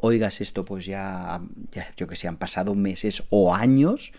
oigas 0.00 0.40
esto, 0.40 0.64
pues 0.64 0.86
ya, 0.86 1.42
ya, 1.70 1.92
yo 1.96 2.06
que 2.06 2.16
sé, 2.16 2.28
han 2.28 2.36
pasado 2.36 2.74
meses 2.74 3.24
o 3.30 3.54
años, 3.54 4.12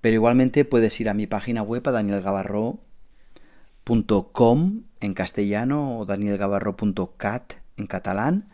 pero 0.00 0.14
igualmente 0.14 0.64
puedes 0.64 0.98
ir 1.00 1.08
a 1.08 1.14
mi 1.14 1.26
página 1.26 1.62
web, 1.62 1.82
a 1.86 1.92
danielgavarro.com 1.92 4.82
en 5.00 5.14
castellano 5.14 5.98
o 5.98 6.04
danielgavarro.cat 6.04 7.54
en 7.76 7.86
catalán, 7.86 8.48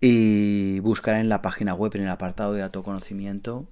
y 0.00 0.80
buscar 0.80 1.14
en 1.16 1.28
la 1.28 1.42
página 1.42 1.74
web, 1.74 1.92
en 1.94 2.02
el 2.02 2.10
apartado 2.10 2.54
de 2.54 2.62
autoconocimiento, 2.62 3.68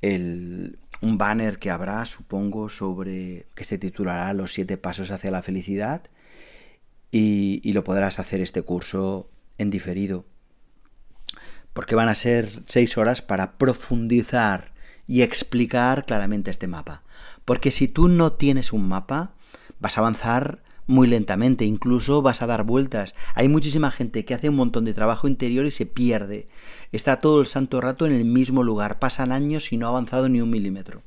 el, 0.00 0.78
un 1.00 1.18
banner 1.18 1.58
que 1.58 1.70
habrá, 1.70 2.04
supongo, 2.04 2.68
sobre 2.68 3.46
que 3.54 3.64
se 3.64 3.78
titulará 3.78 4.32
Los 4.32 4.52
siete 4.52 4.76
pasos 4.76 5.10
hacia 5.10 5.30
la 5.30 5.42
felicidad 5.42 6.02
y, 7.10 7.72
lo 7.72 7.84
podrás 7.84 8.18
hacer 8.18 8.40
este 8.40 8.62
curso 8.62 9.30
en 9.58 9.70
diferido. 9.70 10.26
Porque 11.72 11.94
van 11.94 12.08
a 12.08 12.14
ser 12.14 12.62
seis 12.66 12.96
horas 12.98 13.22
para 13.22 13.58
profundizar 13.58 14.72
y 15.06 15.22
explicar 15.22 16.04
claramente 16.04 16.50
este 16.50 16.66
mapa. 16.66 17.02
Porque 17.44 17.70
si 17.70 17.88
tú 17.88 18.08
no 18.08 18.32
tienes 18.32 18.72
un 18.72 18.88
mapa, 18.88 19.34
vas 19.78 19.96
a 19.96 20.00
avanzar 20.00 20.62
muy 20.86 21.06
lentamente, 21.08 21.64
incluso 21.64 22.22
vas 22.22 22.42
a 22.42 22.46
dar 22.46 22.64
vueltas. 22.64 23.14
Hay 23.34 23.48
muchísima 23.48 23.90
gente 23.90 24.24
que 24.24 24.34
hace 24.34 24.48
un 24.48 24.56
montón 24.56 24.84
de 24.84 24.94
trabajo 24.94 25.28
interior 25.28 25.66
y 25.66 25.70
se 25.70 25.86
pierde. 25.86 26.46
Está 26.92 27.20
todo 27.20 27.40
el 27.40 27.46
santo 27.46 27.80
rato 27.80 28.06
en 28.06 28.12
el 28.12 28.24
mismo 28.24 28.62
lugar, 28.62 28.98
pasan 28.98 29.32
años 29.32 29.72
y 29.72 29.76
no 29.76 29.86
ha 29.86 29.90
avanzado 29.90 30.28
ni 30.28 30.40
un 30.40 30.50
milímetro. 30.50 31.02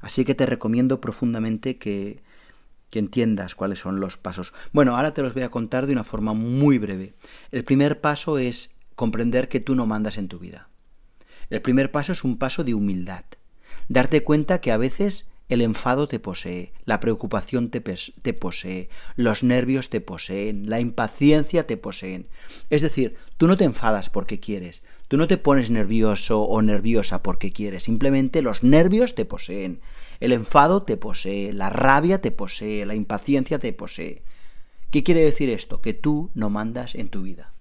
Así 0.00 0.24
que 0.24 0.34
te 0.34 0.46
recomiendo 0.46 1.00
profundamente 1.00 1.78
que, 1.78 2.22
que 2.90 2.98
entiendas 2.98 3.54
cuáles 3.54 3.80
son 3.80 4.00
los 4.00 4.16
pasos. 4.16 4.52
Bueno, 4.72 4.96
ahora 4.96 5.14
te 5.14 5.22
los 5.22 5.34
voy 5.34 5.42
a 5.42 5.50
contar 5.50 5.86
de 5.86 5.94
una 5.94 6.04
forma 6.04 6.32
muy 6.32 6.78
breve. 6.78 7.14
El 7.50 7.64
primer 7.64 8.00
paso 8.00 8.38
es 8.38 8.76
comprender 8.94 9.48
que 9.48 9.60
tú 9.60 9.74
no 9.74 9.86
mandas 9.86 10.18
en 10.18 10.28
tu 10.28 10.38
vida. 10.38 10.68
El 11.50 11.60
primer 11.60 11.90
paso 11.90 12.12
es 12.12 12.22
un 12.22 12.38
paso 12.38 12.64
de 12.64 12.74
humildad. 12.74 13.24
Darte 13.88 14.22
cuenta 14.22 14.60
que 14.60 14.72
a 14.72 14.76
veces 14.76 15.28
El 15.48 15.60
enfado 15.60 16.08
te 16.08 16.18
posee, 16.18 16.72
la 16.86 17.00
preocupación 17.00 17.68
te, 17.68 17.82
posee, 18.32 18.88
los 19.16 19.42
nervios 19.42 19.90
te 19.90 20.00
poseen, 20.00 20.70
la 20.70 20.80
impaciencia 20.80 21.66
te 21.66 21.76
poseen. 21.76 22.28
Es 22.70 22.80
decir, 22.80 23.16
tú 23.36 23.46
no 23.46 23.58
te 23.58 23.64
enfadas 23.64 24.08
porque 24.08 24.40
quieres, 24.40 24.82
tú 25.06 25.18
no 25.18 25.28
te 25.28 25.36
pones 25.36 25.68
nervioso 25.68 26.42
o 26.42 26.62
nerviosa 26.62 27.22
porque 27.22 27.52
quieres, 27.52 27.82
simplemente 27.82 28.40
los 28.40 28.62
nervios 28.62 29.14
te 29.14 29.26
poseen, 29.26 29.80
el 30.20 30.32
enfado 30.32 30.82
te 30.84 30.96
posee, 30.96 31.52
la 31.52 31.68
rabia 31.68 32.22
te 32.22 32.30
posee, 32.30 32.86
la 32.86 32.94
impaciencia 32.94 33.58
te 33.58 33.74
posee. 33.74 34.22
¿Qué 34.90 35.02
quiere 35.02 35.22
decir 35.22 35.50
esto? 35.50 35.82
Que 35.82 35.92
tú 35.92 36.30
no 36.34 36.48
mandas 36.48 36.94
en 36.94 37.08
tu 37.08 37.22
vida. 37.22 37.52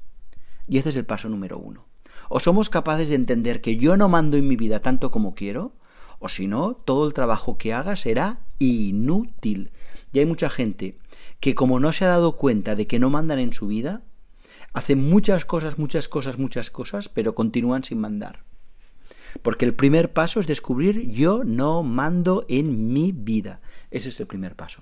Y 0.69 0.78
este 0.78 0.91
es 0.91 0.96
el 0.96 1.06
paso 1.06 1.28
número 1.28 1.58
uno. 1.58 1.86
O 2.30 2.39
somos 2.39 2.69
capaces 2.69 3.10
de 3.10 3.15
entender 3.15 3.60
que 3.60 3.76
yo 3.76 3.98
no 3.98 4.08
mando 4.08 4.38
en 4.38 4.48
mi 4.48 4.56
vida 4.56 4.80
tanto 4.80 5.12
como 5.12 5.36
quiero, 5.36 5.74
o 6.24 6.30
si 6.30 6.48
no, 6.48 6.74
todo 6.74 7.06
el 7.06 7.14
trabajo 7.14 7.58
que 7.58 7.74
haga 7.74 7.98
será 7.98 8.40
inútil. 8.58 9.72
Y 10.14 10.20
hay 10.20 10.26
mucha 10.26 10.50
gente 10.50 10.98
que 11.42 11.54
como 11.54 11.82
no 11.82 11.92
se 11.92 12.06
ha 12.06 12.08
dado 12.08 12.38
cuenta 12.38 12.76
de 12.76 12.88
que 12.88 12.98
no 12.98 13.10
mandan 13.10 13.40
en 13.40 13.52
su 13.52 13.68
vida, 13.68 14.04
hacen 14.72 15.04
muchas 15.04 15.44
cosas, 15.44 15.78
muchas 15.78 16.08
cosas, 16.08 16.38
muchas 16.40 16.72
cosas, 16.72 17.10
pero 17.10 17.36
continúan 17.36 17.84
sin 17.84 18.00
mandar. 18.00 18.46
Porque 19.42 19.66
el 19.66 19.74
primer 19.74 20.14
paso 20.14 20.40
es 20.40 20.48
descubrir 20.48 21.12
yo 21.12 21.44
no 21.44 21.84
mando 21.84 22.46
en 22.48 22.94
mi 22.94 23.12
vida. 23.12 23.60
Ese 23.92 24.08
es 24.08 24.20
el 24.22 24.28
primer 24.28 24.56
paso. 24.56 24.82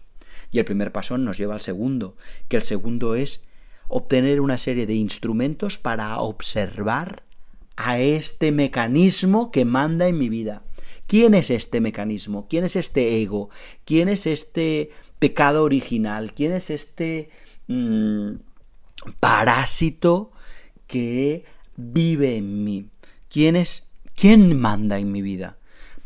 Y 0.51 0.59
el 0.59 0.65
primer 0.65 0.91
paso 0.91 1.17
nos 1.17 1.39
lleva 1.39 1.55
al 1.55 1.61
segundo, 1.61 2.15
que 2.49 2.57
el 2.57 2.63
segundo 2.63 3.15
es 3.15 3.43
obtener 3.87 4.41
una 4.41 4.59
serie 4.59 4.85
de 4.85 4.93
instrumentos 4.93 5.79
para 5.79 6.19
observar 6.19 7.23
a 7.77 7.99
este 7.99 8.51
mecanismo 8.51 9.49
que 9.49 9.65
manda 9.65 10.07
en 10.07 10.19
mi 10.19 10.29
vida. 10.29 10.61
¿Quién 11.11 11.33
es 11.33 11.49
este 11.49 11.81
mecanismo? 11.81 12.47
¿Quién 12.47 12.63
es 12.63 12.77
este 12.77 13.21
ego? 13.21 13.49
¿Quién 13.83 14.07
es 14.07 14.25
este 14.25 14.91
pecado 15.19 15.63
original? 15.63 16.33
¿Quién 16.33 16.53
es 16.53 16.69
este 16.69 17.29
mm, 17.67 18.35
parásito 19.19 20.31
que 20.87 21.43
vive 21.75 22.37
en 22.37 22.63
mí? 22.63 22.87
¿Quién 23.27 23.57
es 23.57 23.87
quién 24.15 24.57
manda 24.57 24.99
en 24.99 25.11
mi 25.11 25.21
vida? 25.21 25.57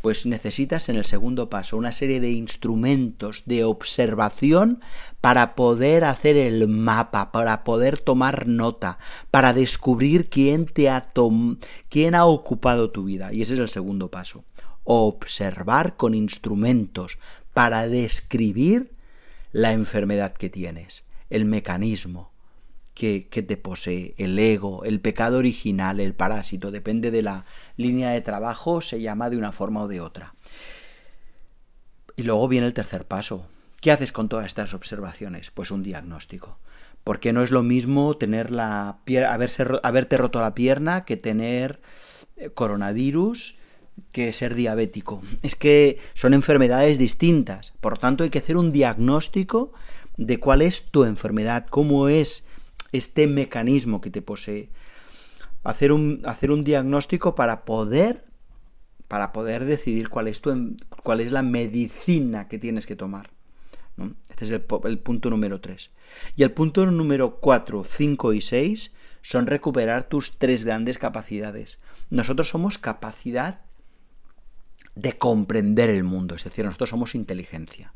Pues 0.02 0.26
necesitas 0.26 0.88
en 0.88 0.96
el 0.96 1.04
segundo 1.04 1.48
paso 1.50 1.76
una 1.76 1.92
serie 1.92 2.18
de 2.18 2.32
instrumentos 2.32 3.44
de 3.46 3.62
observación 3.62 4.80
para 5.20 5.54
poder 5.54 6.04
hacer 6.04 6.36
el 6.36 6.66
mapa, 6.66 7.30
para 7.30 7.62
poder 7.62 8.00
tomar 8.00 8.48
nota, 8.48 8.98
para 9.30 9.52
descubrir 9.52 10.28
quién 10.28 10.66
te 10.66 10.90
ha 10.90 11.12
quién 11.90 12.16
ha 12.16 12.26
ocupado 12.26 12.90
tu 12.90 13.04
vida. 13.04 13.32
Y 13.32 13.42
ese 13.42 13.54
es 13.54 13.60
el 13.60 13.68
segundo 13.68 14.10
paso 14.10 14.42
observar 14.86 15.96
con 15.96 16.14
instrumentos 16.14 17.18
para 17.52 17.88
describir 17.88 18.92
la 19.52 19.72
enfermedad 19.72 20.32
que 20.32 20.48
tienes, 20.48 21.04
el 21.28 21.44
mecanismo 21.44 22.32
que, 22.94 23.28
que, 23.28 23.42
te 23.42 23.56
posee, 23.56 24.14
el 24.16 24.38
ego, 24.38 24.84
el 24.84 25.00
pecado 25.00 25.38
original, 25.38 26.00
el 26.00 26.14
parásito, 26.14 26.70
depende 26.70 27.10
de 27.10 27.22
la 27.22 27.44
línea 27.76 28.10
de 28.10 28.22
trabajo, 28.22 28.80
se 28.80 29.00
llama 29.00 29.28
de 29.28 29.36
una 29.36 29.52
forma 29.52 29.82
o 29.82 29.88
de 29.88 30.00
otra. 30.00 30.34
Y 32.16 32.22
luego 32.22 32.48
viene 32.48 32.66
el 32.66 32.74
tercer 32.74 33.06
paso. 33.06 33.46
¿Qué 33.80 33.92
haces 33.92 34.12
con 34.12 34.28
todas 34.28 34.46
estas 34.46 34.72
observaciones? 34.72 35.50
Pues 35.50 35.70
un 35.70 35.82
diagnóstico. 35.82 36.58
Porque 37.04 37.32
no 37.32 37.42
es 37.42 37.50
lo 37.50 37.62
mismo 37.62 38.16
tener 38.16 38.50
la 38.50 38.98
haberse, 39.28 39.64
haberte 39.82 40.16
roto 40.16 40.40
la 40.40 40.54
pierna 40.54 41.04
que 41.04 41.16
tener 41.16 41.80
eh, 42.36 42.48
coronavirus 42.48 43.56
que 44.12 44.32
ser 44.32 44.54
diabético. 44.54 45.22
Es 45.42 45.56
que 45.56 45.98
son 46.14 46.34
enfermedades 46.34 46.98
distintas. 46.98 47.72
Por 47.80 47.98
tanto, 47.98 48.24
hay 48.24 48.30
que 48.30 48.38
hacer 48.38 48.56
un 48.56 48.72
diagnóstico 48.72 49.72
de 50.16 50.38
cuál 50.38 50.62
es 50.62 50.90
tu 50.90 51.04
enfermedad, 51.04 51.66
cómo 51.68 52.08
es 52.08 52.46
este 52.92 53.26
mecanismo 53.26 54.00
que 54.00 54.10
te 54.10 54.22
posee. 54.22 54.70
Hacer 55.64 55.92
un, 55.92 56.22
hacer 56.24 56.50
un 56.50 56.64
diagnóstico 56.64 57.34
para 57.34 57.64
poder, 57.64 58.24
para 59.08 59.32
poder 59.32 59.64
decidir 59.64 60.08
cuál 60.08 60.28
es, 60.28 60.40
tu, 60.40 60.76
cuál 61.02 61.20
es 61.20 61.32
la 61.32 61.42
medicina 61.42 62.48
que 62.48 62.58
tienes 62.58 62.86
que 62.86 62.96
tomar. 62.96 63.30
Este 64.28 64.44
es 64.44 64.50
el, 64.50 64.64
el 64.84 64.98
punto 64.98 65.30
número 65.30 65.60
3. 65.60 65.90
Y 66.36 66.42
el 66.42 66.52
punto 66.52 66.86
número 66.86 67.36
4, 67.40 67.84
5 67.84 68.32
y 68.34 68.40
6 68.40 68.94
son 69.22 69.46
recuperar 69.46 70.08
tus 70.08 70.38
tres 70.38 70.64
grandes 70.64 70.98
capacidades. 70.98 71.80
Nosotros 72.10 72.48
somos 72.48 72.78
capacidad 72.78 73.65
de 74.96 75.16
comprender 75.18 75.90
el 75.90 76.02
mundo, 76.02 76.34
es 76.34 76.44
decir, 76.44 76.64
nosotros 76.64 76.90
somos 76.90 77.14
inteligencia. 77.14 77.92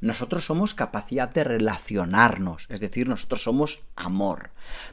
Nosotros 0.00 0.44
somos 0.44 0.74
capacidad 0.74 1.28
de 1.28 1.44
relacionarnos, 1.44 2.66
es 2.68 2.80
decir, 2.80 3.08
nosotros 3.08 3.42
somos 3.42 3.80
amor, 3.96 4.50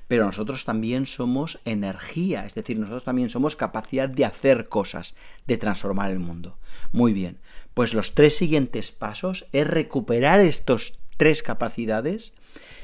pero 0.07 0.25
nosotros 0.25 0.63
también 0.63 1.05
somos 1.05 1.59
energía, 1.65 2.45
es 2.45 2.55
decir, 2.55 2.79
nosotros 2.79 3.03
también 3.03 3.29
somos 3.29 3.55
capacidad 3.55 4.09
de 4.09 4.25
hacer 4.25 4.69
cosas, 4.69 5.15
de 5.47 5.57
transformar 5.57 6.11
el 6.11 6.19
mundo. 6.19 6.57
Muy 6.91 7.13
bien, 7.13 7.39
pues 7.73 7.93
los 7.93 8.13
tres 8.13 8.35
siguientes 8.35 8.91
pasos 8.91 9.47
es 9.51 9.67
recuperar 9.67 10.39
estos 10.39 10.99
tres 11.17 11.43
capacidades, 11.43 12.33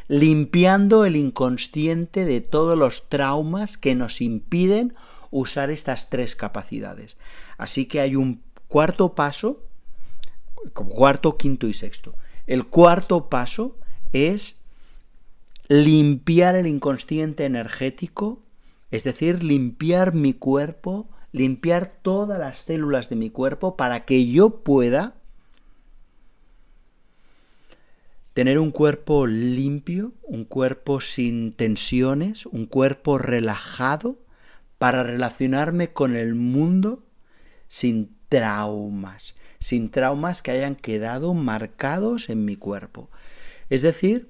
limpiando 0.08 1.06
el 1.06 1.16
inconsciente 1.16 2.26
de 2.26 2.42
todos 2.42 2.78
los 2.78 3.10
traumas 3.10 3.78
que 3.78 3.96
nos 3.96 4.22
impiden 4.22 4.96
usar 5.32 5.70
estas 5.70 6.10
tres 6.10 6.36
capacidades. 6.36 7.18
Así 7.58 7.86
que 7.86 8.02
hay 8.02 8.16
un 8.16 8.47
Cuarto 8.68 9.16
paso, 9.16 9.64
cuarto, 10.74 11.38
quinto 11.38 11.68
y 11.68 11.74
sexto. 11.74 12.16
El 12.46 12.66
cuarto 12.68 13.30
paso 13.30 13.78
es 14.14 14.58
limpiar 15.68 16.56
el 16.56 16.68
inconsciente 16.68 17.46
energético, 17.46 18.42
es 18.92 19.04
decir, 19.04 19.44
limpiar 19.44 20.14
mi 20.14 20.34
cuerpo, 20.34 21.10
limpiar 21.32 22.00
todas 22.02 22.40
las 22.40 22.60
células 22.60 23.10
de 23.10 23.16
mi 23.18 23.30
cuerpo 23.30 23.76
para 23.76 24.06
que 24.06 24.28
yo 24.28 24.62
pueda 24.64 25.16
tener 28.34 28.60
un 28.60 28.72
cuerpo 28.72 29.26
limpio, 29.26 30.14
un 30.22 30.46
cuerpo 30.46 31.02
sin 31.02 31.54
tensiones, 31.54 32.46
un 32.46 32.66
cuerpo 32.68 33.18
relajado 33.18 34.20
para 34.78 35.04
relacionarme 35.04 35.92
con 35.92 36.16
el 36.16 36.36
mundo 36.36 37.04
sin 37.68 38.17
traumas, 38.30 39.36
sin 39.60 39.90
traumas 39.90 40.42
que 40.42 40.52
hayan 40.52 40.76
quedado 40.76 41.34
marcados 41.34 42.30
en 42.30 42.46
mi 42.46 42.56
cuerpo. 42.56 43.10
Es 43.70 43.82
decir, 43.82 44.30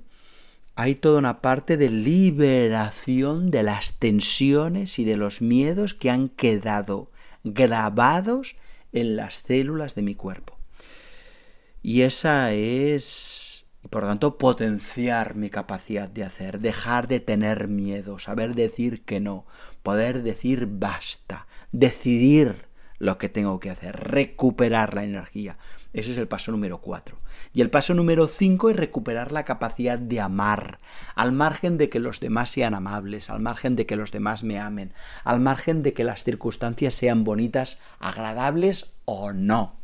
hay 0.75 0.95
toda 0.95 1.17
una 1.19 1.41
parte 1.41 1.75
de 1.75 1.89
liberación 1.89 3.49
de 3.49 3.63
las 3.63 3.97
tensiones 3.97 4.99
y 4.99 5.05
de 5.05 5.17
los 5.17 5.41
miedos 5.41 5.93
que 5.95 6.11
han 6.11 6.29
quedado 6.29 7.11
grabados 7.43 8.55
en 8.93 9.15
las 9.15 9.37
células 9.37 9.95
de 9.95 10.03
mi 10.03 10.13
cuerpo. 10.13 10.57
Y 11.81 12.01
esa 12.01 12.53
es, 12.53 13.65
por 13.89 14.03
lo 14.03 14.09
tanto, 14.09 14.37
potenciar 14.37 15.35
mi 15.35 15.49
capacidad 15.49 16.09
de 16.09 16.23
hacer, 16.23 16.59
dejar 16.59 17.07
de 17.07 17.21
tener 17.21 17.67
miedo, 17.67 18.19
saber 18.19 18.53
decir 18.53 19.03
que 19.03 19.19
no, 19.19 19.45
poder 19.81 20.21
decir 20.21 20.67
basta, 20.69 21.47
decidir 21.71 22.66
lo 22.99 23.17
que 23.17 23.29
tengo 23.29 23.59
que 23.59 23.69
hacer, 23.69 23.95
recuperar 23.95 24.93
la 24.93 25.03
energía. 25.03 25.57
Ese 25.93 26.11
es 26.11 26.17
el 26.17 26.27
paso 26.27 26.51
número 26.51 26.79
4. 26.79 27.17
Y 27.53 27.61
el 27.61 27.69
paso 27.69 27.93
número 27.93 28.27
5 28.27 28.69
es 28.69 28.75
recuperar 28.75 29.31
la 29.31 29.45
capacidad 29.45 29.97
de 29.97 30.19
amar, 30.19 30.79
al 31.15 31.31
margen 31.31 31.77
de 31.77 31.89
que 31.89 31.99
los 31.99 32.19
demás 32.19 32.51
sean 32.51 32.73
amables, 32.73 33.29
al 33.29 33.39
margen 33.39 33.75
de 33.75 33.85
que 33.85 33.95
los 33.95 34.11
demás 34.11 34.43
me 34.43 34.59
amen, 34.59 34.93
al 35.23 35.39
margen 35.39 35.83
de 35.83 35.93
que 35.93 36.03
las 36.03 36.23
circunstancias 36.23 36.93
sean 36.93 37.23
bonitas, 37.23 37.79
agradables 37.99 38.93
o 39.05 39.33
no. 39.33 39.75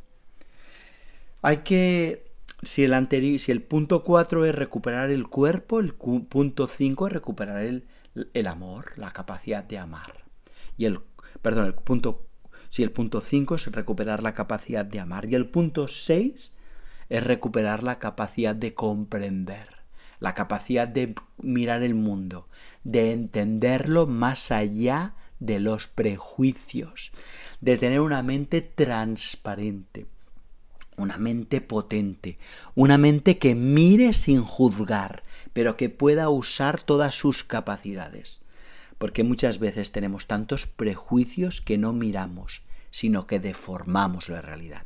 Hay 1.42 1.58
que, 1.58 2.32
si 2.62 2.84
el, 2.84 2.94
anterior, 2.94 3.40
si 3.40 3.52
el 3.52 3.62
punto 3.62 4.04
4 4.04 4.46
es 4.46 4.56
recuperar 4.56 5.10
el 5.10 5.28
cuerpo, 5.28 5.80
el 5.80 5.94
punto 5.94 6.68
5 6.68 7.08
es 7.08 7.14
recuperar 7.14 7.62
el, 7.62 7.88
el 8.34 8.48
amor, 8.48 8.94
la 8.98 9.12
capacidad 9.12 9.64
de 9.64 9.78
amar. 9.78 10.24
Y 10.78 10.86
el, 10.86 11.00
perdón, 11.42 11.66
el 11.66 11.74
punto 11.74 12.28
si 12.74 12.82
el 12.82 12.90
punto 12.90 13.22
5 13.22 13.54
es 13.54 13.68
recuperar 13.68 14.24
la 14.24 14.34
capacidad 14.34 14.84
de 14.84 15.00
amar 15.00 15.26
y 15.30 15.36
el 15.36 15.46
punto 15.46 15.88
6 15.88 16.52
es 17.08 17.24
recuperar 17.24 17.84
la 17.84 18.00
capacidad 18.00 18.56
de 18.56 18.74
comprender, 18.74 19.68
la 20.20 20.34
capacidad 20.34 20.88
de 20.88 21.14
mirar 21.38 21.84
el 21.84 21.94
mundo, 21.94 22.48
de 22.84 23.12
entenderlo 23.12 24.08
más 24.08 24.50
allá 24.50 25.14
de 25.38 25.60
los 25.60 25.86
prejuicios, 25.86 27.12
de 27.62 27.78
tener 27.78 28.00
una 28.00 28.24
mente 28.24 28.62
transparente, 28.62 30.08
una 30.98 31.20
mente 31.20 31.62
potente, 31.62 32.40
una 32.74 32.98
mente 32.98 33.38
que 33.38 33.54
mire 33.54 34.14
sin 34.14 34.42
juzgar, 34.42 35.22
pero 35.54 35.78
que 35.78 35.90
pueda 35.90 36.28
usar 36.30 36.82
todas 36.82 37.14
sus 37.14 37.44
capacidades. 37.44 38.42
Porque 38.98 39.24
muchas 39.24 39.60
veces 39.60 39.92
tenemos 39.92 40.28
tantos 40.28 40.66
prejuicios 40.66 41.62
que 41.62 41.78
no 41.78 41.92
miramos, 41.92 42.63
sino 42.94 43.28
que 43.28 43.42
deformamos 43.42 44.30
la 44.30 44.42
realidad. 44.42 44.86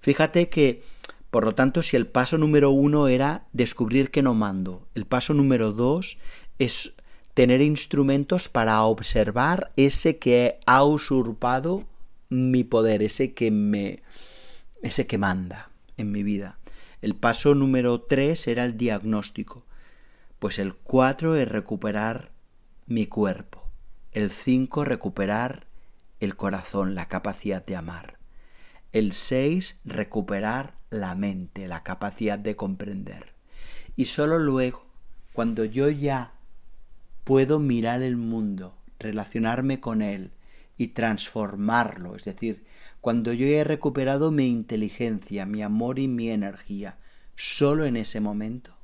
Fíjate 0.00 0.48
que 0.48 0.84
Por 1.30 1.44
lo 1.44 1.54
tanto, 1.54 1.82
si 1.82 1.96
el 1.96 2.06
paso 2.06 2.38
número 2.38 2.70
uno 2.70 3.06
era 3.08 3.44
descubrir 3.52 4.10
que 4.10 4.22
no 4.22 4.34
mando, 4.34 4.88
el 4.94 5.04
paso 5.04 5.34
número 5.34 5.72
dos 5.72 6.16
es 6.58 6.94
tener 7.34 7.60
instrumentos 7.60 8.48
para 8.48 8.82
observar 8.82 9.70
ese 9.76 10.18
que 10.18 10.58
ha 10.66 10.82
usurpado 10.84 11.84
mi 12.30 12.64
poder, 12.64 13.02
ese 13.02 13.34
que 13.34 13.50
me 13.50 14.02
ese 14.82 15.06
que 15.06 15.18
manda 15.18 15.70
en 15.96 16.12
mi 16.12 16.22
vida. 16.22 16.58
El 17.02 17.14
paso 17.14 17.54
número 17.54 18.00
tres 18.00 18.48
era 18.48 18.64
el 18.64 18.76
diagnóstico. 18.76 19.64
Pues 20.38 20.58
el 20.58 20.74
cuatro 20.74 21.36
es 21.36 21.48
recuperar 21.48 22.30
mi 22.86 23.06
cuerpo. 23.06 23.64
El 24.12 24.30
cinco 24.30 24.84
recuperar 24.84 25.66
el 26.20 26.36
corazón, 26.36 26.94
la 26.94 27.06
capacidad 27.08 27.64
de 27.64 27.76
amar. 27.76 28.18
El 28.92 29.12
seis 29.12 29.80
recuperar 29.84 30.74
la 30.90 31.14
mente, 31.14 31.68
la 31.68 31.82
capacidad 31.82 32.38
de 32.38 32.56
comprender. 32.56 33.34
Y 33.96 34.06
solo 34.06 34.38
luego, 34.38 34.86
cuando 35.32 35.64
yo 35.64 35.88
ya 35.90 36.32
puedo 37.24 37.58
mirar 37.58 38.02
el 38.02 38.16
mundo, 38.16 38.76
relacionarme 38.98 39.80
con 39.80 40.02
él 40.02 40.32
y 40.76 40.88
transformarlo, 40.88 42.16
es 42.16 42.24
decir, 42.24 42.64
cuando 43.00 43.32
yo 43.32 43.46
he 43.46 43.64
recuperado 43.64 44.30
mi 44.30 44.46
inteligencia, 44.46 45.46
mi 45.46 45.62
amor 45.62 45.98
y 45.98 46.08
mi 46.08 46.30
energía, 46.30 46.98
solo 47.36 47.84
en 47.84 47.96
ese 47.96 48.20
momento, 48.20 48.74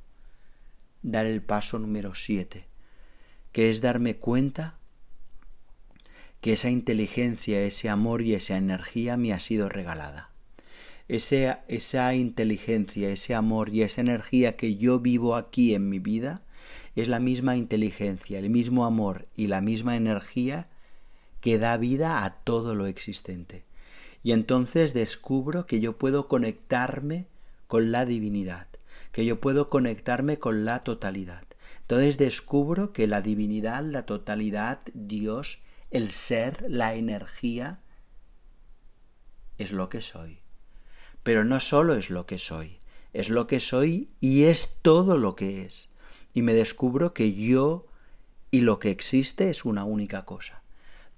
dar 1.01 1.25
el 1.25 1.41
paso 1.41 1.79
número 1.79 2.15
siete, 2.15 2.67
que 3.51 3.69
es 3.69 3.81
darme 3.81 4.17
cuenta 4.17 4.77
que 6.45 6.53
esa 6.53 6.69
inteligencia, 6.69 7.59
ese 7.63 7.89
amor 7.89 8.21
y 8.21 8.35
esa 8.35 8.55
energía 8.55 9.17
me 9.17 9.33
ha 9.33 9.39
sido 9.39 9.67
regalada 9.67 10.29
esa 11.07 12.15
inteligencia, 12.15 13.09
ese 13.09 13.33
amor 13.35 13.69
y 13.69 13.81
esa 13.81 14.01
energía 14.01 14.55
que 14.55 14.75
yo 14.75 14.99
vivo 14.99 15.35
aquí 15.35 15.75
en 15.75 15.89
mi 15.89 15.97
vida 15.97 16.41
es 16.95 17.07
la 17.07 17.19
misma 17.19 17.57
inteligencia, 17.57 18.37
el 18.37 18.51
mismo 18.51 18.85
amor 18.85 19.25
y 19.35 19.47
la 19.47 19.61
misma 19.61 19.95
energía 19.95 20.67
que 21.41 21.57
da 21.57 21.77
vida 21.77 22.23
a 22.23 22.35
todo 22.43 22.73
lo 22.73 22.87
existente. 22.87 23.63
Y 24.23 24.31
entonces 24.31 24.93
descubro 24.93 25.65
que 25.65 25.79
yo 25.79 25.97
puedo 25.97 26.27
conectarme 26.27 27.25
con 27.67 27.91
la 27.91 28.05
divinidad, 28.05 28.67
que 29.11 29.25
yo 29.25 29.39
puedo 29.39 29.69
conectarme 29.69 30.39
con 30.39 30.65
la 30.65 30.83
totalidad. 30.83 31.43
Entonces 31.81 32.17
descubro 32.17 32.93
que 32.93 33.07
la 33.07 33.21
divinidad, 33.21 33.83
la 33.83 34.07
totalidad, 34.07 34.79
Dios, 34.93 35.59
el 35.91 36.11
ser, 36.11 36.65
la 36.67 36.95
energía, 36.95 37.79
es 39.57 39.71
lo 39.71 39.89
que 39.89 40.01
soy. 40.01 40.39
Pero 41.23 41.43
no 41.43 41.59
solo 41.59 41.95
es 41.95 42.09
lo 42.09 42.25
que 42.25 42.37
soy, 42.37 42.79
es 43.13 43.29
lo 43.29 43.47
que 43.47 43.59
soy 43.59 44.09
y 44.19 44.43
es 44.43 44.77
todo 44.81 45.17
lo 45.17 45.35
que 45.35 45.63
es. 45.63 45.89
Y 46.33 46.41
me 46.41 46.53
descubro 46.53 47.13
que 47.13 47.33
yo 47.33 47.87
y 48.51 48.61
lo 48.61 48.79
que 48.79 48.91
existe 48.91 49.49
es 49.49 49.65
una 49.65 49.85
única 49.85 50.25
cosa. 50.25 50.61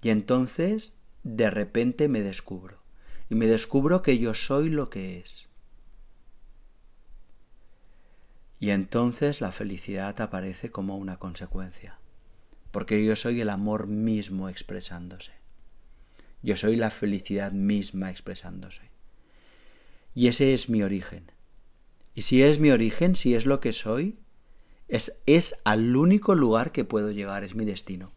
Y 0.01 0.09
entonces, 0.09 0.93
de 1.23 1.49
repente 1.49 2.07
me 2.07 2.21
descubro. 2.21 2.77
Y 3.29 3.35
me 3.35 3.47
descubro 3.47 4.01
que 4.01 4.19
yo 4.19 4.33
soy 4.33 4.69
lo 4.69 4.89
que 4.89 5.19
es. 5.19 5.47
Y 8.59 8.71
entonces 8.71 9.41
la 9.41 9.51
felicidad 9.51 10.19
aparece 10.21 10.71
como 10.71 10.97
una 10.97 11.17
consecuencia. 11.17 11.99
Porque 12.71 13.03
yo 13.03 13.15
soy 13.15 13.41
el 13.41 13.49
amor 13.49 13.87
mismo 13.87 14.49
expresándose. 14.49 15.31
Yo 16.43 16.55
soy 16.57 16.75
la 16.75 16.89
felicidad 16.89 17.51
misma 17.51 18.11
expresándose. 18.11 18.91
Y 20.13 20.27
ese 20.27 20.53
es 20.53 20.69
mi 20.69 20.83
origen. 20.83 21.31
Y 22.13 22.23
si 22.23 22.41
es 22.41 22.59
mi 22.59 22.71
origen, 22.71 23.15
si 23.15 23.35
es 23.35 23.45
lo 23.45 23.59
que 23.59 23.73
soy, 23.73 24.17
es, 24.87 25.21
es 25.25 25.55
al 25.63 25.95
único 25.95 26.35
lugar 26.35 26.71
que 26.71 26.83
puedo 26.83 27.11
llegar, 27.11 27.43
es 27.43 27.55
mi 27.55 27.65
destino. 27.65 28.11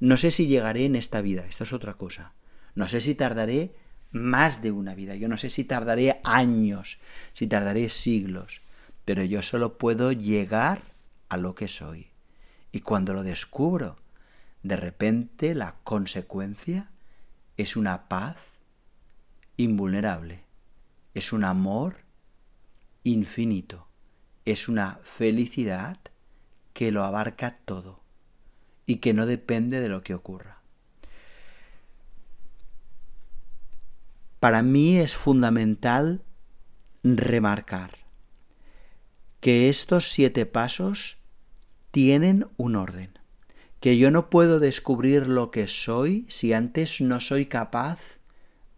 No 0.00 0.16
sé 0.16 0.30
si 0.30 0.46
llegaré 0.46 0.86
en 0.86 0.96
esta 0.96 1.20
vida, 1.20 1.46
esta 1.46 1.64
es 1.64 1.72
otra 1.72 1.94
cosa. 1.94 2.32
No 2.74 2.88
sé 2.88 3.00
si 3.00 3.14
tardaré 3.14 3.74
más 4.10 4.62
de 4.62 4.72
una 4.72 4.94
vida, 4.94 5.14
yo 5.14 5.28
no 5.28 5.36
sé 5.36 5.48
si 5.48 5.64
tardaré 5.64 6.20
años, 6.24 6.98
si 7.32 7.46
tardaré 7.46 7.88
siglos, 7.88 8.62
pero 9.04 9.22
yo 9.24 9.42
solo 9.42 9.78
puedo 9.78 10.12
llegar 10.12 10.82
a 11.28 11.36
lo 11.36 11.54
que 11.54 11.68
soy. 11.68 12.09
Y 12.72 12.80
cuando 12.80 13.14
lo 13.14 13.22
descubro, 13.22 13.96
de 14.62 14.76
repente 14.76 15.54
la 15.54 15.76
consecuencia 15.84 16.90
es 17.56 17.76
una 17.76 18.08
paz 18.08 18.36
invulnerable 19.56 20.50
es 21.14 21.32
un 21.32 21.44
amor 21.44 22.04
infinito, 23.04 23.88
es 24.44 24.68
una 24.68 25.00
felicidad 25.02 25.98
que 26.72 26.92
lo 26.92 27.04
abarca 27.04 27.58
todo 27.64 28.00
y 28.86 28.96
que 28.96 29.12
no 29.12 29.26
depende 29.26 29.80
de 29.80 29.88
lo 29.88 30.02
que 30.02 30.14
ocurra. 30.14 30.62
Para 34.38 34.62
mí 34.62 34.98
es 34.98 35.16
fundamental 35.16 36.22
remarcar 37.02 37.98
que 39.40 39.68
estos 39.68 40.10
siete 40.10 40.46
pasos 40.46 41.18
tienen 41.90 42.46
un 42.56 42.76
orden, 42.76 43.18
que 43.80 43.98
yo 43.98 44.10
no 44.10 44.30
puedo 44.30 44.60
descubrir 44.60 45.26
lo 45.26 45.50
que 45.50 45.66
soy 45.68 46.26
si 46.28 46.52
antes 46.52 47.00
no 47.00 47.20
soy 47.20 47.46
capaz 47.46 48.18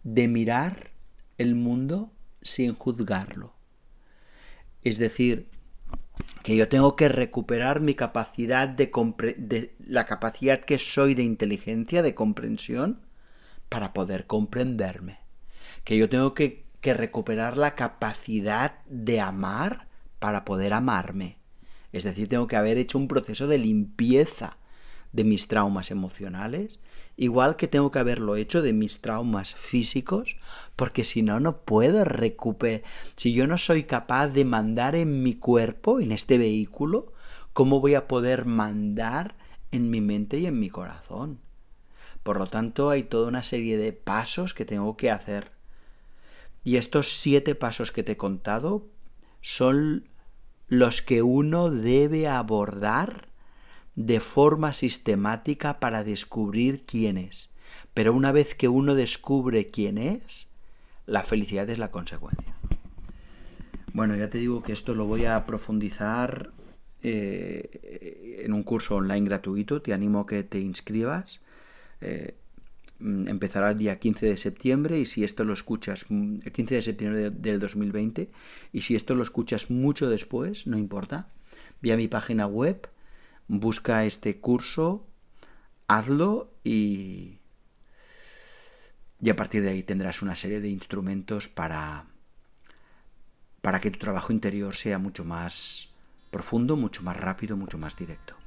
de 0.05 0.29
mirar 0.29 0.91
el 1.39 1.55
mundo 1.55 2.13
sin 2.43 2.75
juzgarlo. 2.75 3.55
Es 4.83 4.99
decir, 4.99 5.49
que 6.43 6.57
yo 6.57 6.69
tengo 6.69 6.97
que 6.97 7.09
recuperar 7.09 7.81
mi 7.81 7.95
capacidad 7.95 8.69
de, 8.69 8.91
de, 9.39 9.75
la 9.87 10.07
capacidad 10.07 10.61
que 10.61 10.79
soy 10.79 11.15
de 11.15 11.23
inteligencia, 11.23 12.03
de 12.03 12.15
comprensión, 12.15 13.01
para 13.69 13.93
poder 13.93 14.27
comprenderme. 14.27 15.21
Que 15.85 15.97
yo 15.97 16.09
tengo 16.09 16.35
que, 16.35 16.65
que 16.81 16.95
recuperar 16.95 17.57
la 17.57 17.75
capacidad 17.75 18.81
de 18.87 19.21
amar 19.21 19.89
para 20.19 20.45
poder 20.45 20.73
amarme. 20.73 21.39
Es 21.93 22.05
decir, 22.05 22.29
tengo 22.29 22.47
que 22.47 22.57
haber 22.57 22.79
hecho 22.79 22.99
un 22.99 23.09
proceso 23.09 23.47
de 23.47 23.59
limpieza 23.59 24.57
de 25.13 25.25
mis 25.25 25.47
traumas 25.47 25.91
emocionales, 25.91 26.81
igual 27.17 27.57
que 27.57 27.69
tengo 27.69 27.91
que 27.91 27.99
haberlo 27.99 28.37
hecho 28.37 28.63
de 28.63 28.73
mis 28.73 29.03
traumas 29.03 29.55
físicos, 29.55 30.37
porque 30.75 31.05
si 31.05 31.23
no, 31.23 31.39
no 31.39 31.59
puedo 31.59 32.05
recuperar. 32.05 32.83
Si 33.17 33.35
yo 33.35 33.47
no 33.47 33.59
soy 33.59 33.85
capaz 33.85 34.29
de 34.29 34.45
mandar 34.45 34.97
en 34.97 35.23
mi 35.23 35.35
cuerpo, 35.35 36.01
en 36.01 36.13
este 36.13 36.39
vehículo, 36.39 37.13
¿cómo 37.53 37.81
voy 37.81 37.95
a 37.95 38.09
poder 38.09 38.47
mandar 38.47 39.37
en 39.71 39.91
mi 39.91 40.01
mente 40.01 40.39
y 40.39 40.47
en 40.47 40.59
mi 40.59 40.71
corazón? 40.71 41.39
Por 42.23 42.39
lo 42.39 42.47
tanto, 42.47 42.89
hay 42.89 43.03
toda 43.03 43.29
una 43.29 43.43
serie 43.43 43.77
de 43.77 43.93
pasos 43.93 44.55
que 44.55 44.65
tengo 44.65 44.97
que 44.97 45.11
hacer. 45.11 45.51
Y 46.65 46.77
estos 46.77 47.19
siete 47.19 47.55
pasos 47.55 47.91
que 47.91 48.03
te 48.03 48.13
he 48.13 48.17
contado 48.17 48.87
son 49.41 50.09
los 50.73 51.03
que 51.03 51.21
uno 51.21 51.71
debe 51.71 52.29
abordar 52.29 53.29
de 53.95 54.21
forma 54.21 54.73
sistemática 54.73 55.79
para 55.81 56.03
descubrir 56.03 56.85
quién 56.87 57.19
es. 57.19 57.51
Pero 57.93 58.15
una 58.15 58.33
vez 58.33 58.55
que 58.55 58.69
uno 58.69 58.95
descubre 58.95 59.67
quién 59.67 59.99
es, 59.99 60.49
la 61.05 61.25
felicidad 61.25 61.69
es 61.69 61.79
la 61.79 61.91
consecuencia. 61.91 62.55
Bueno, 63.93 64.17
ya 64.17 64.31
te 64.31 64.39
digo 64.39 64.63
que 64.63 64.73
esto 64.73 64.95
lo 64.95 65.05
voy 65.05 65.27
a 65.27 65.45
profundizar 65.45 66.53
eh, 67.03 68.41
en 68.43 68.55
un 68.55 68.63
curso 68.63 68.97
online 68.97 69.29
gratuito. 69.29 69.83
Te 69.83 69.93
animo 69.93 70.21
a 70.21 70.27
que 70.27 70.43
te 70.43 70.59
inscribas. 70.59 71.43
Eh, 72.01 72.35
empezará 73.03 73.71
el 73.71 73.79
día 73.79 73.99
15 73.99 74.27
de 74.27 74.37
septiembre 74.37 74.99
y 74.99 75.05
si 75.05 75.25
esto 75.25 75.45
lo 75.45 75.53
escuchas 75.53 76.07
el 76.11 76.53
15 76.53 76.75
de 76.77 76.83
septiembre 76.83 77.31
del 77.31 77.61
2020 77.61 78.31
y 78.73 78.81
si 78.83 78.95
esto 78.95 79.15
lo 79.15 79.23
escuchas 79.23 79.71
mucho 79.71 80.09
después, 80.09 80.67
no 80.67 80.79
importa, 80.79 81.29
vía 81.81 81.97
mi 81.97 82.09
página 82.09 82.47
web 82.47 82.89
busca 83.49 84.05
este 84.05 84.41
curso, 84.41 85.07
hazlo 85.89 86.51
y, 86.65 87.39
y 89.21 89.31
a 89.31 89.37
partir 89.37 89.63
de 89.63 89.71
ahí 89.71 89.83
tendrás 89.83 90.23
una 90.23 90.35
serie 90.35 90.61
de 90.61 90.69
instrumentos 90.69 91.49
para, 91.49 92.07
para 93.61 93.81
que 93.81 93.91
tu 93.91 93.99
trabajo 93.99 94.33
interior 94.33 94.75
sea 94.75 94.99
mucho 94.99 95.25
más 95.25 95.89
profundo, 96.31 96.77
mucho 96.77 97.03
más 97.03 97.17
rápido, 97.17 97.57
mucho 97.57 97.79
más 97.79 97.97
directo. 97.97 98.42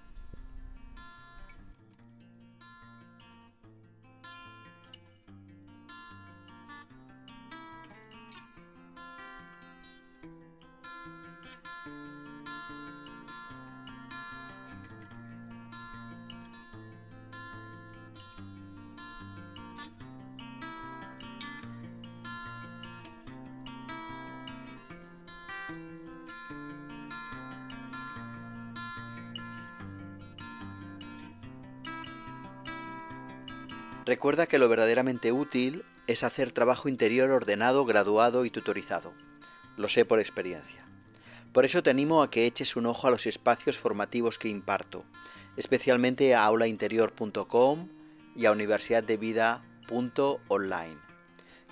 Recuerda 34.05 34.45
que 34.45 34.59
lo 34.59 34.69
verdaderamente 34.69 35.31
útil 35.31 35.83
es 36.05 36.23
hacer 36.23 36.51
trabajo 36.51 36.87
interior 36.89 37.31
ordenado, 37.31 37.85
graduado 37.85 38.45
y 38.45 38.51
tutorizado. 38.51 39.13
Lo 39.77 39.89
sé 39.89 40.05
por 40.05 40.19
experiencia. 40.19 40.85
Por 41.51 41.65
eso 41.65 41.81
te 41.81 41.89
animo 41.89 42.21
a 42.21 42.29
que 42.29 42.45
eches 42.45 42.75
un 42.75 42.85
ojo 42.85 43.07
a 43.07 43.11
los 43.11 43.25
espacios 43.25 43.79
formativos 43.79 44.37
que 44.37 44.49
imparto, 44.49 45.05
especialmente 45.57 46.35
a 46.35 46.43
aulainterior.com 46.43 47.89
y 48.35 48.45
a 48.45 48.51
universidaddevida.online. 48.51 50.97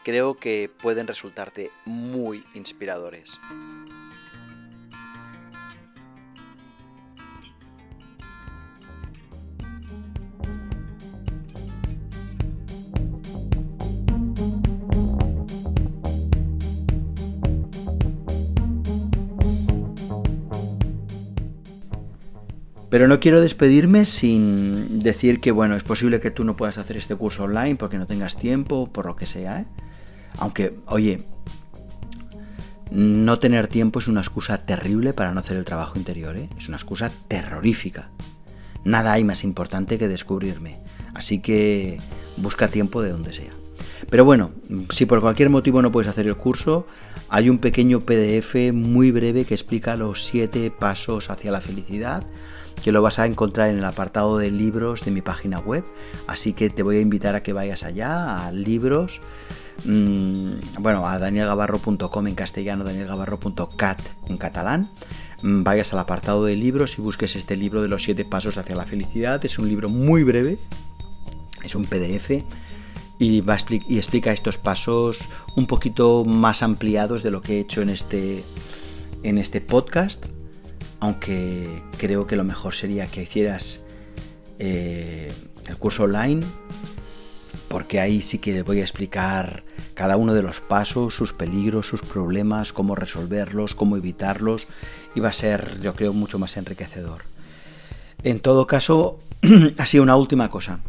Creo 0.03 0.33
que 0.35 0.71
pueden 0.81 1.05
resultarte 1.05 1.69
muy 1.85 2.43
inspiradores. 2.55 3.39
Pero 22.93 23.07
no 23.07 23.19
quiero 23.19 23.41
despedirme 23.41 24.05
sin 24.05 24.99
decir 24.99 25.39
que, 25.39 25.49
bueno, 25.49 25.75
es 25.75 25.81
posible 25.81 26.19
que 26.19 26.29
tú 26.29 26.43
no 26.43 26.55
puedas 26.55 26.77
hacer 26.77 26.95
este 26.95 27.15
curso 27.15 27.45
online 27.45 27.75
porque 27.75 27.97
no 27.97 28.05
tengas 28.05 28.37
tiempo, 28.37 28.87
por 28.93 29.07
lo 29.07 29.15
que 29.15 29.25
sea. 29.25 29.61
¿eh? 29.61 29.65
Aunque, 30.37 30.75
oye, 30.85 31.23
no 32.91 33.39
tener 33.39 33.67
tiempo 33.67 33.97
es 33.97 34.07
una 34.07 34.21
excusa 34.21 34.59
terrible 34.59 35.13
para 35.13 35.33
no 35.33 35.39
hacer 35.39 35.57
el 35.57 35.65
trabajo 35.65 35.97
interior. 35.97 36.37
¿eh? 36.37 36.49
Es 36.55 36.67
una 36.67 36.77
excusa 36.77 37.09
terrorífica. 37.27 38.11
Nada 38.85 39.13
hay 39.13 39.23
más 39.23 39.43
importante 39.43 39.97
que 39.97 40.07
descubrirme. 40.07 40.77
Así 41.15 41.41
que 41.41 41.97
busca 42.37 42.67
tiempo 42.67 43.01
de 43.01 43.09
donde 43.09 43.33
sea. 43.33 43.53
Pero 44.07 44.23
bueno, 44.23 44.51
si 44.91 45.07
por 45.07 45.19
cualquier 45.19 45.49
motivo 45.49 45.81
no 45.81 45.91
puedes 45.91 46.11
hacer 46.11 46.27
el 46.27 46.37
curso, 46.37 46.85
hay 47.27 47.49
un 47.49 47.57
pequeño 47.57 48.01
PDF 48.01 48.71
muy 48.71 49.09
breve 49.09 49.45
que 49.45 49.55
explica 49.55 49.97
los 49.97 50.23
siete 50.25 50.69
pasos 50.69 51.31
hacia 51.31 51.51
la 51.51 51.59
felicidad 51.59 52.23
que 52.81 52.91
lo 52.91 53.01
vas 53.01 53.19
a 53.19 53.25
encontrar 53.25 53.69
en 53.69 53.77
el 53.77 53.85
apartado 53.85 54.37
de 54.37 54.51
libros 54.51 55.05
de 55.05 55.11
mi 55.11 55.21
página 55.21 55.59
web. 55.59 55.83
Así 56.27 56.53
que 56.53 56.69
te 56.69 56.83
voy 56.83 56.97
a 56.97 57.01
invitar 57.01 57.35
a 57.35 57.43
que 57.43 57.53
vayas 57.53 57.83
allá, 57.83 58.45
a 58.45 58.51
libros, 58.51 59.21
mm, 59.85 60.79
bueno, 60.79 61.07
a 61.07 61.19
danielgabarro.com 61.19 62.27
en 62.27 62.35
castellano, 62.35 62.83
danielgabarro.cat 62.83 63.99
en 64.27 64.37
catalán. 64.37 64.89
Mm, 65.41 65.63
vayas 65.63 65.93
al 65.93 65.99
apartado 65.99 66.45
de 66.45 66.55
libros 66.55 66.97
y 66.97 67.01
busques 67.01 67.35
este 67.35 67.55
libro 67.55 67.81
de 67.81 67.87
los 67.87 68.03
siete 68.03 68.25
pasos 68.25 68.57
hacia 68.57 68.75
la 68.75 68.85
felicidad. 68.85 69.43
Es 69.45 69.59
un 69.59 69.67
libro 69.67 69.89
muy 69.89 70.23
breve, 70.23 70.57
es 71.63 71.75
un 71.75 71.85
PDF 71.85 72.43
y, 73.19 73.43
y 73.87 73.97
explica 73.97 74.31
estos 74.31 74.57
pasos 74.57 75.19
un 75.55 75.67
poquito 75.67 76.25
más 76.25 76.63
ampliados 76.63 77.23
de 77.23 77.31
lo 77.31 77.41
que 77.41 77.57
he 77.57 77.59
hecho 77.59 77.81
en 77.81 77.89
este, 77.89 78.43
en 79.23 79.37
este 79.37 79.61
podcast 79.61 80.25
aunque 81.03 81.83
creo 81.97 82.25
que 82.27 82.37
lo 82.37 82.45
mejor 82.45 82.75
sería 82.75 83.07
que 83.07 83.23
hicieras 83.23 83.81
eh, 84.57 85.33
el 85.67 85.75
curso 85.75 86.03
online, 86.03 86.45
porque 87.67 87.99
ahí 87.99 88.21
sí 88.21 88.39
que 88.39 88.61
voy 88.61 88.79
a 88.79 88.83
explicar 88.83 89.65
cada 89.95 90.15
uno 90.15 90.33
de 90.33 90.43
los 90.43 90.61
pasos, 90.61 91.13
sus 91.13 91.33
peligros, 91.33 91.87
sus 91.87 91.99
problemas, 91.99 92.71
cómo 92.71 92.95
resolverlos, 92.95 93.75
cómo 93.75 93.97
evitarlos, 93.97 94.69
y 95.13 95.19
va 95.19 95.27
a 95.27 95.33
ser, 95.33 95.77
yo 95.81 95.93
creo, 95.93 96.13
mucho 96.13 96.39
más 96.39 96.55
enriquecedor. 96.55 97.23
En 98.23 98.39
todo 98.39 98.65
caso, 98.65 99.19
así 99.77 99.99
una 99.99 100.15
última 100.15 100.49
cosa. 100.49 100.79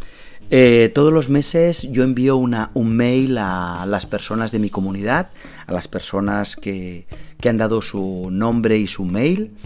Eh, 0.49 0.93
todos 0.95 1.13
los 1.13 1.29
meses 1.29 1.91
yo 1.91 2.05
envío 2.05 2.37
una, 2.37 2.71
un 2.75 2.95
mail 2.95 3.37
a 3.39 3.85
las 3.89 4.07
personas 4.07 4.53
de 4.53 4.61
mi 4.61 4.71
comunidad, 4.71 5.31
a 5.67 5.73
las 5.73 5.89
personas 5.89 6.55
que, 6.55 7.09
que 7.41 7.49
han 7.49 7.57
dado 7.59 7.83
su 7.83 8.29
nombre 8.31 8.79
y 8.79 8.87
su 8.87 9.05
mail, 9.05 9.57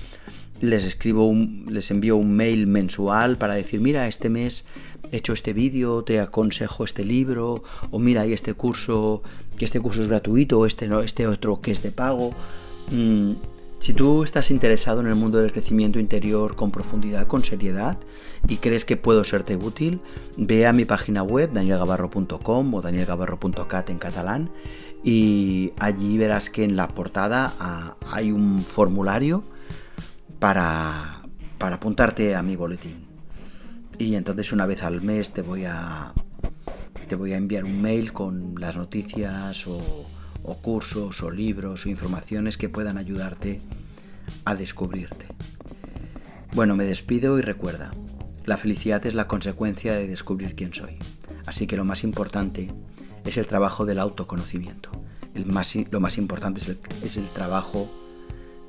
les 0.61 0.85
escribo 0.85 1.27
un, 1.27 1.66
les 1.68 1.90
envío 1.90 2.16
un 2.16 2.35
mail 2.35 2.66
mensual 2.66 3.37
para 3.37 3.55
decir, 3.55 3.81
mira, 3.81 4.07
este 4.09 4.29
mes 4.29 4.64
he 5.12 5.18
hecho 5.18 5.33
este 5.33 5.53
vídeo, 5.53 6.03
te 6.05 6.21
aconsejo 6.21 6.85
este 6.85 7.05
libro, 7.05 7.62
o 7.90 7.99
mira, 7.99 8.23
hay 8.23 8.33
este 8.33 8.55
curso, 8.55 9.23
que 9.57 9.64
este 9.64 9.81
curso 9.81 10.03
es 10.03 10.09
gratuito, 10.09 10.66
este, 10.66 10.88
no, 10.88 11.01
este 11.01 11.27
otro 11.27 11.61
que 11.61 11.71
es 11.71 11.83
de 11.83 11.90
pago. 11.90 12.33
Mm, 12.90 13.33
si 13.79 13.92
tú 13.92 14.25
estás 14.25 14.51
interesado 14.51 15.01
en 15.01 15.07
el 15.07 15.14
mundo 15.14 15.38
del 15.38 15.53
crecimiento 15.53 16.01
interior 16.01 16.57
con 16.57 16.73
profundidad, 16.73 17.27
con 17.29 17.44
seriedad, 17.44 17.97
y 18.49 18.57
crees 18.57 18.85
que 18.85 18.97
puedo 18.97 19.23
serte 19.25 19.57
útil, 19.57 20.01
ve 20.37 20.66
a 20.66 20.73
mi 20.73 20.85
página 20.85 21.23
web, 21.23 21.53
danielgabarro.com 21.53 22.75
o 22.75 22.83
danielgabarro.cat 22.83 23.90
en 23.90 23.99
catalán, 23.99 24.51
y 25.05 25.73
allí 25.79 26.18
verás 26.18 26.51
que 26.51 26.64
en 26.64 26.75
la 26.75 26.88
portada 26.88 27.55
ah, 27.61 27.97
hay 28.11 28.33
un 28.33 28.61
formulario 28.62 29.44
para, 30.38 31.22
para 31.59 31.77
apuntarte 31.77 32.35
a 32.35 32.42
mi 32.42 32.57
boletín. 32.57 33.07
Y 33.98 34.14
entonces 34.14 34.53
una 34.53 34.66
vez 34.66 34.83
al 34.83 35.03
mes 35.03 35.33
te 35.33 35.42
voy 35.42 35.64
a, 35.64 36.12
te 37.09 37.16
voy 37.16 37.33
a 37.33 37.37
enviar 37.37 37.64
un 37.64 37.81
mail 37.83 38.12
con 38.12 38.55
las 38.61 38.77
noticias 38.77 39.66
o, 39.66 40.07
o 40.44 40.59
cursos 40.59 41.22
o 41.22 41.31
libros 41.31 41.85
o 41.85 41.88
informaciones 41.88 42.57
que 42.57 42.68
puedan 42.68 42.96
ayudarte 42.96 43.61
a 44.44 44.55
descubrirte. 44.55 45.27
Bueno, 46.55 46.77
me 46.77 46.85
despido 46.85 47.38
y 47.38 47.42
recuerda, 47.42 47.90
la 48.46 48.57
felicidad 48.57 49.05
es 49.07 49.14
la 49.14 49.27
consecuencia 49.27 49.92
de 49.94 50.07
descubrir 50.07 50.55
quién 50.55 50.72
soy. 50.72 50.98
Así 51.44 51.66
que 51.66 51.77
lo 51.77 51.85
más 51.85 52.05
importante 52.05 52.68
es 53.24 53.37
el 53.37 53.46
trabajo 53.46 53.85
del 53.85 53.98
autoconocimiento. 53.98 54.90
El 55.35 55.46
más, 55.46 55.74
lo 55.90 56.01
más 56.01 56.18
importante 56.18 56.61
es 56.61 56.68
el, 56.68 56.79
es 57.03 57.16
el 57.16 57.29
trabajo 57.29 57.90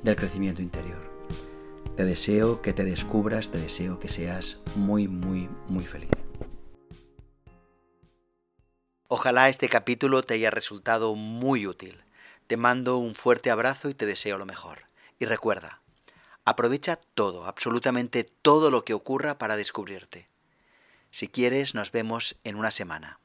del 0.02 0.16
crecimiento 0.16 0.60
interior. 0.60 1.09
Te 1.96 2.04
deseo 2.04 2.62
que 2.62 2.72
te 2.72 2.84
descubras, 2.84 3.50
te 3.50 3.58
deseo 3.58 3.98
que 3.98 4.08
seas 4.08 4.60
muy, 4.76 5.08
muy, 5.08 5.48
muy 5.68 5.84
feliz. 5.84 6.10
Ojalá 9.08 9.48
este 9.48 9.68
capítulo 9.68 10.22
te 10.22 10.34
haya 10.34 10.50
resultado 10.50 11.14
muy 11.14 11.66
útil. 11.66 12.02
Te 12.46 12.56
mando 12.56 12.96
un 12.96 13.14
fuerte 13.14 13.50
abrazo 13.50 13.90
y 13.90 13.94
te 13.94 14.06
deseo 14.06 14.38
lo 14.38 14.46
mejor. 14.46 14.86
Y 15.18 15.24
recuerda, 15.24 15.82
aprovecha 16.44 16.96
todo, 17.14 17.44
absolutamente 17.44 18.24
todo 18.24 18.70
lo 18.70 18.84
que 18.84 18.94
ocurra 18.94 19.36
para 19.36 19.56
descubrirte. 19.56 20.26
Si 21.10 21.28
quieres, 21.28 21.74
nos 21.74 21.90
vemos 21.90 22.36
en 22.44 22.56
una 22.56 22.70
semana. 22.70 23.18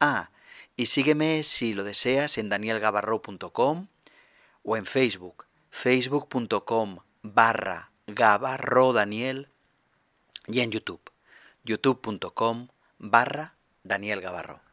Ah, 0.00 0.30
y 0.76 0.86
sígueme 0.86 1.42
si 1.42 1.74
lo 1.74 1.84
deseas 1.84 2.38
en 2.38 2.48
danielgabarro.com 2.48 3.88
o 4.62 4.76
en 4.76 4.86
Facebook, 4.86 5.44
facebook.com 5.70 6.98
barra 7.22 7.90
Gabarro 8.10 8.94
Daniel 8.94 9.48
y 10.46 10.60
en 10.60 10.70
YouTube, 10.70 11.02
youtube.com 11.64 12.68
barra 12.98 13.54
Daniel 13.84 14.22
Gabarro. 14.22 14.62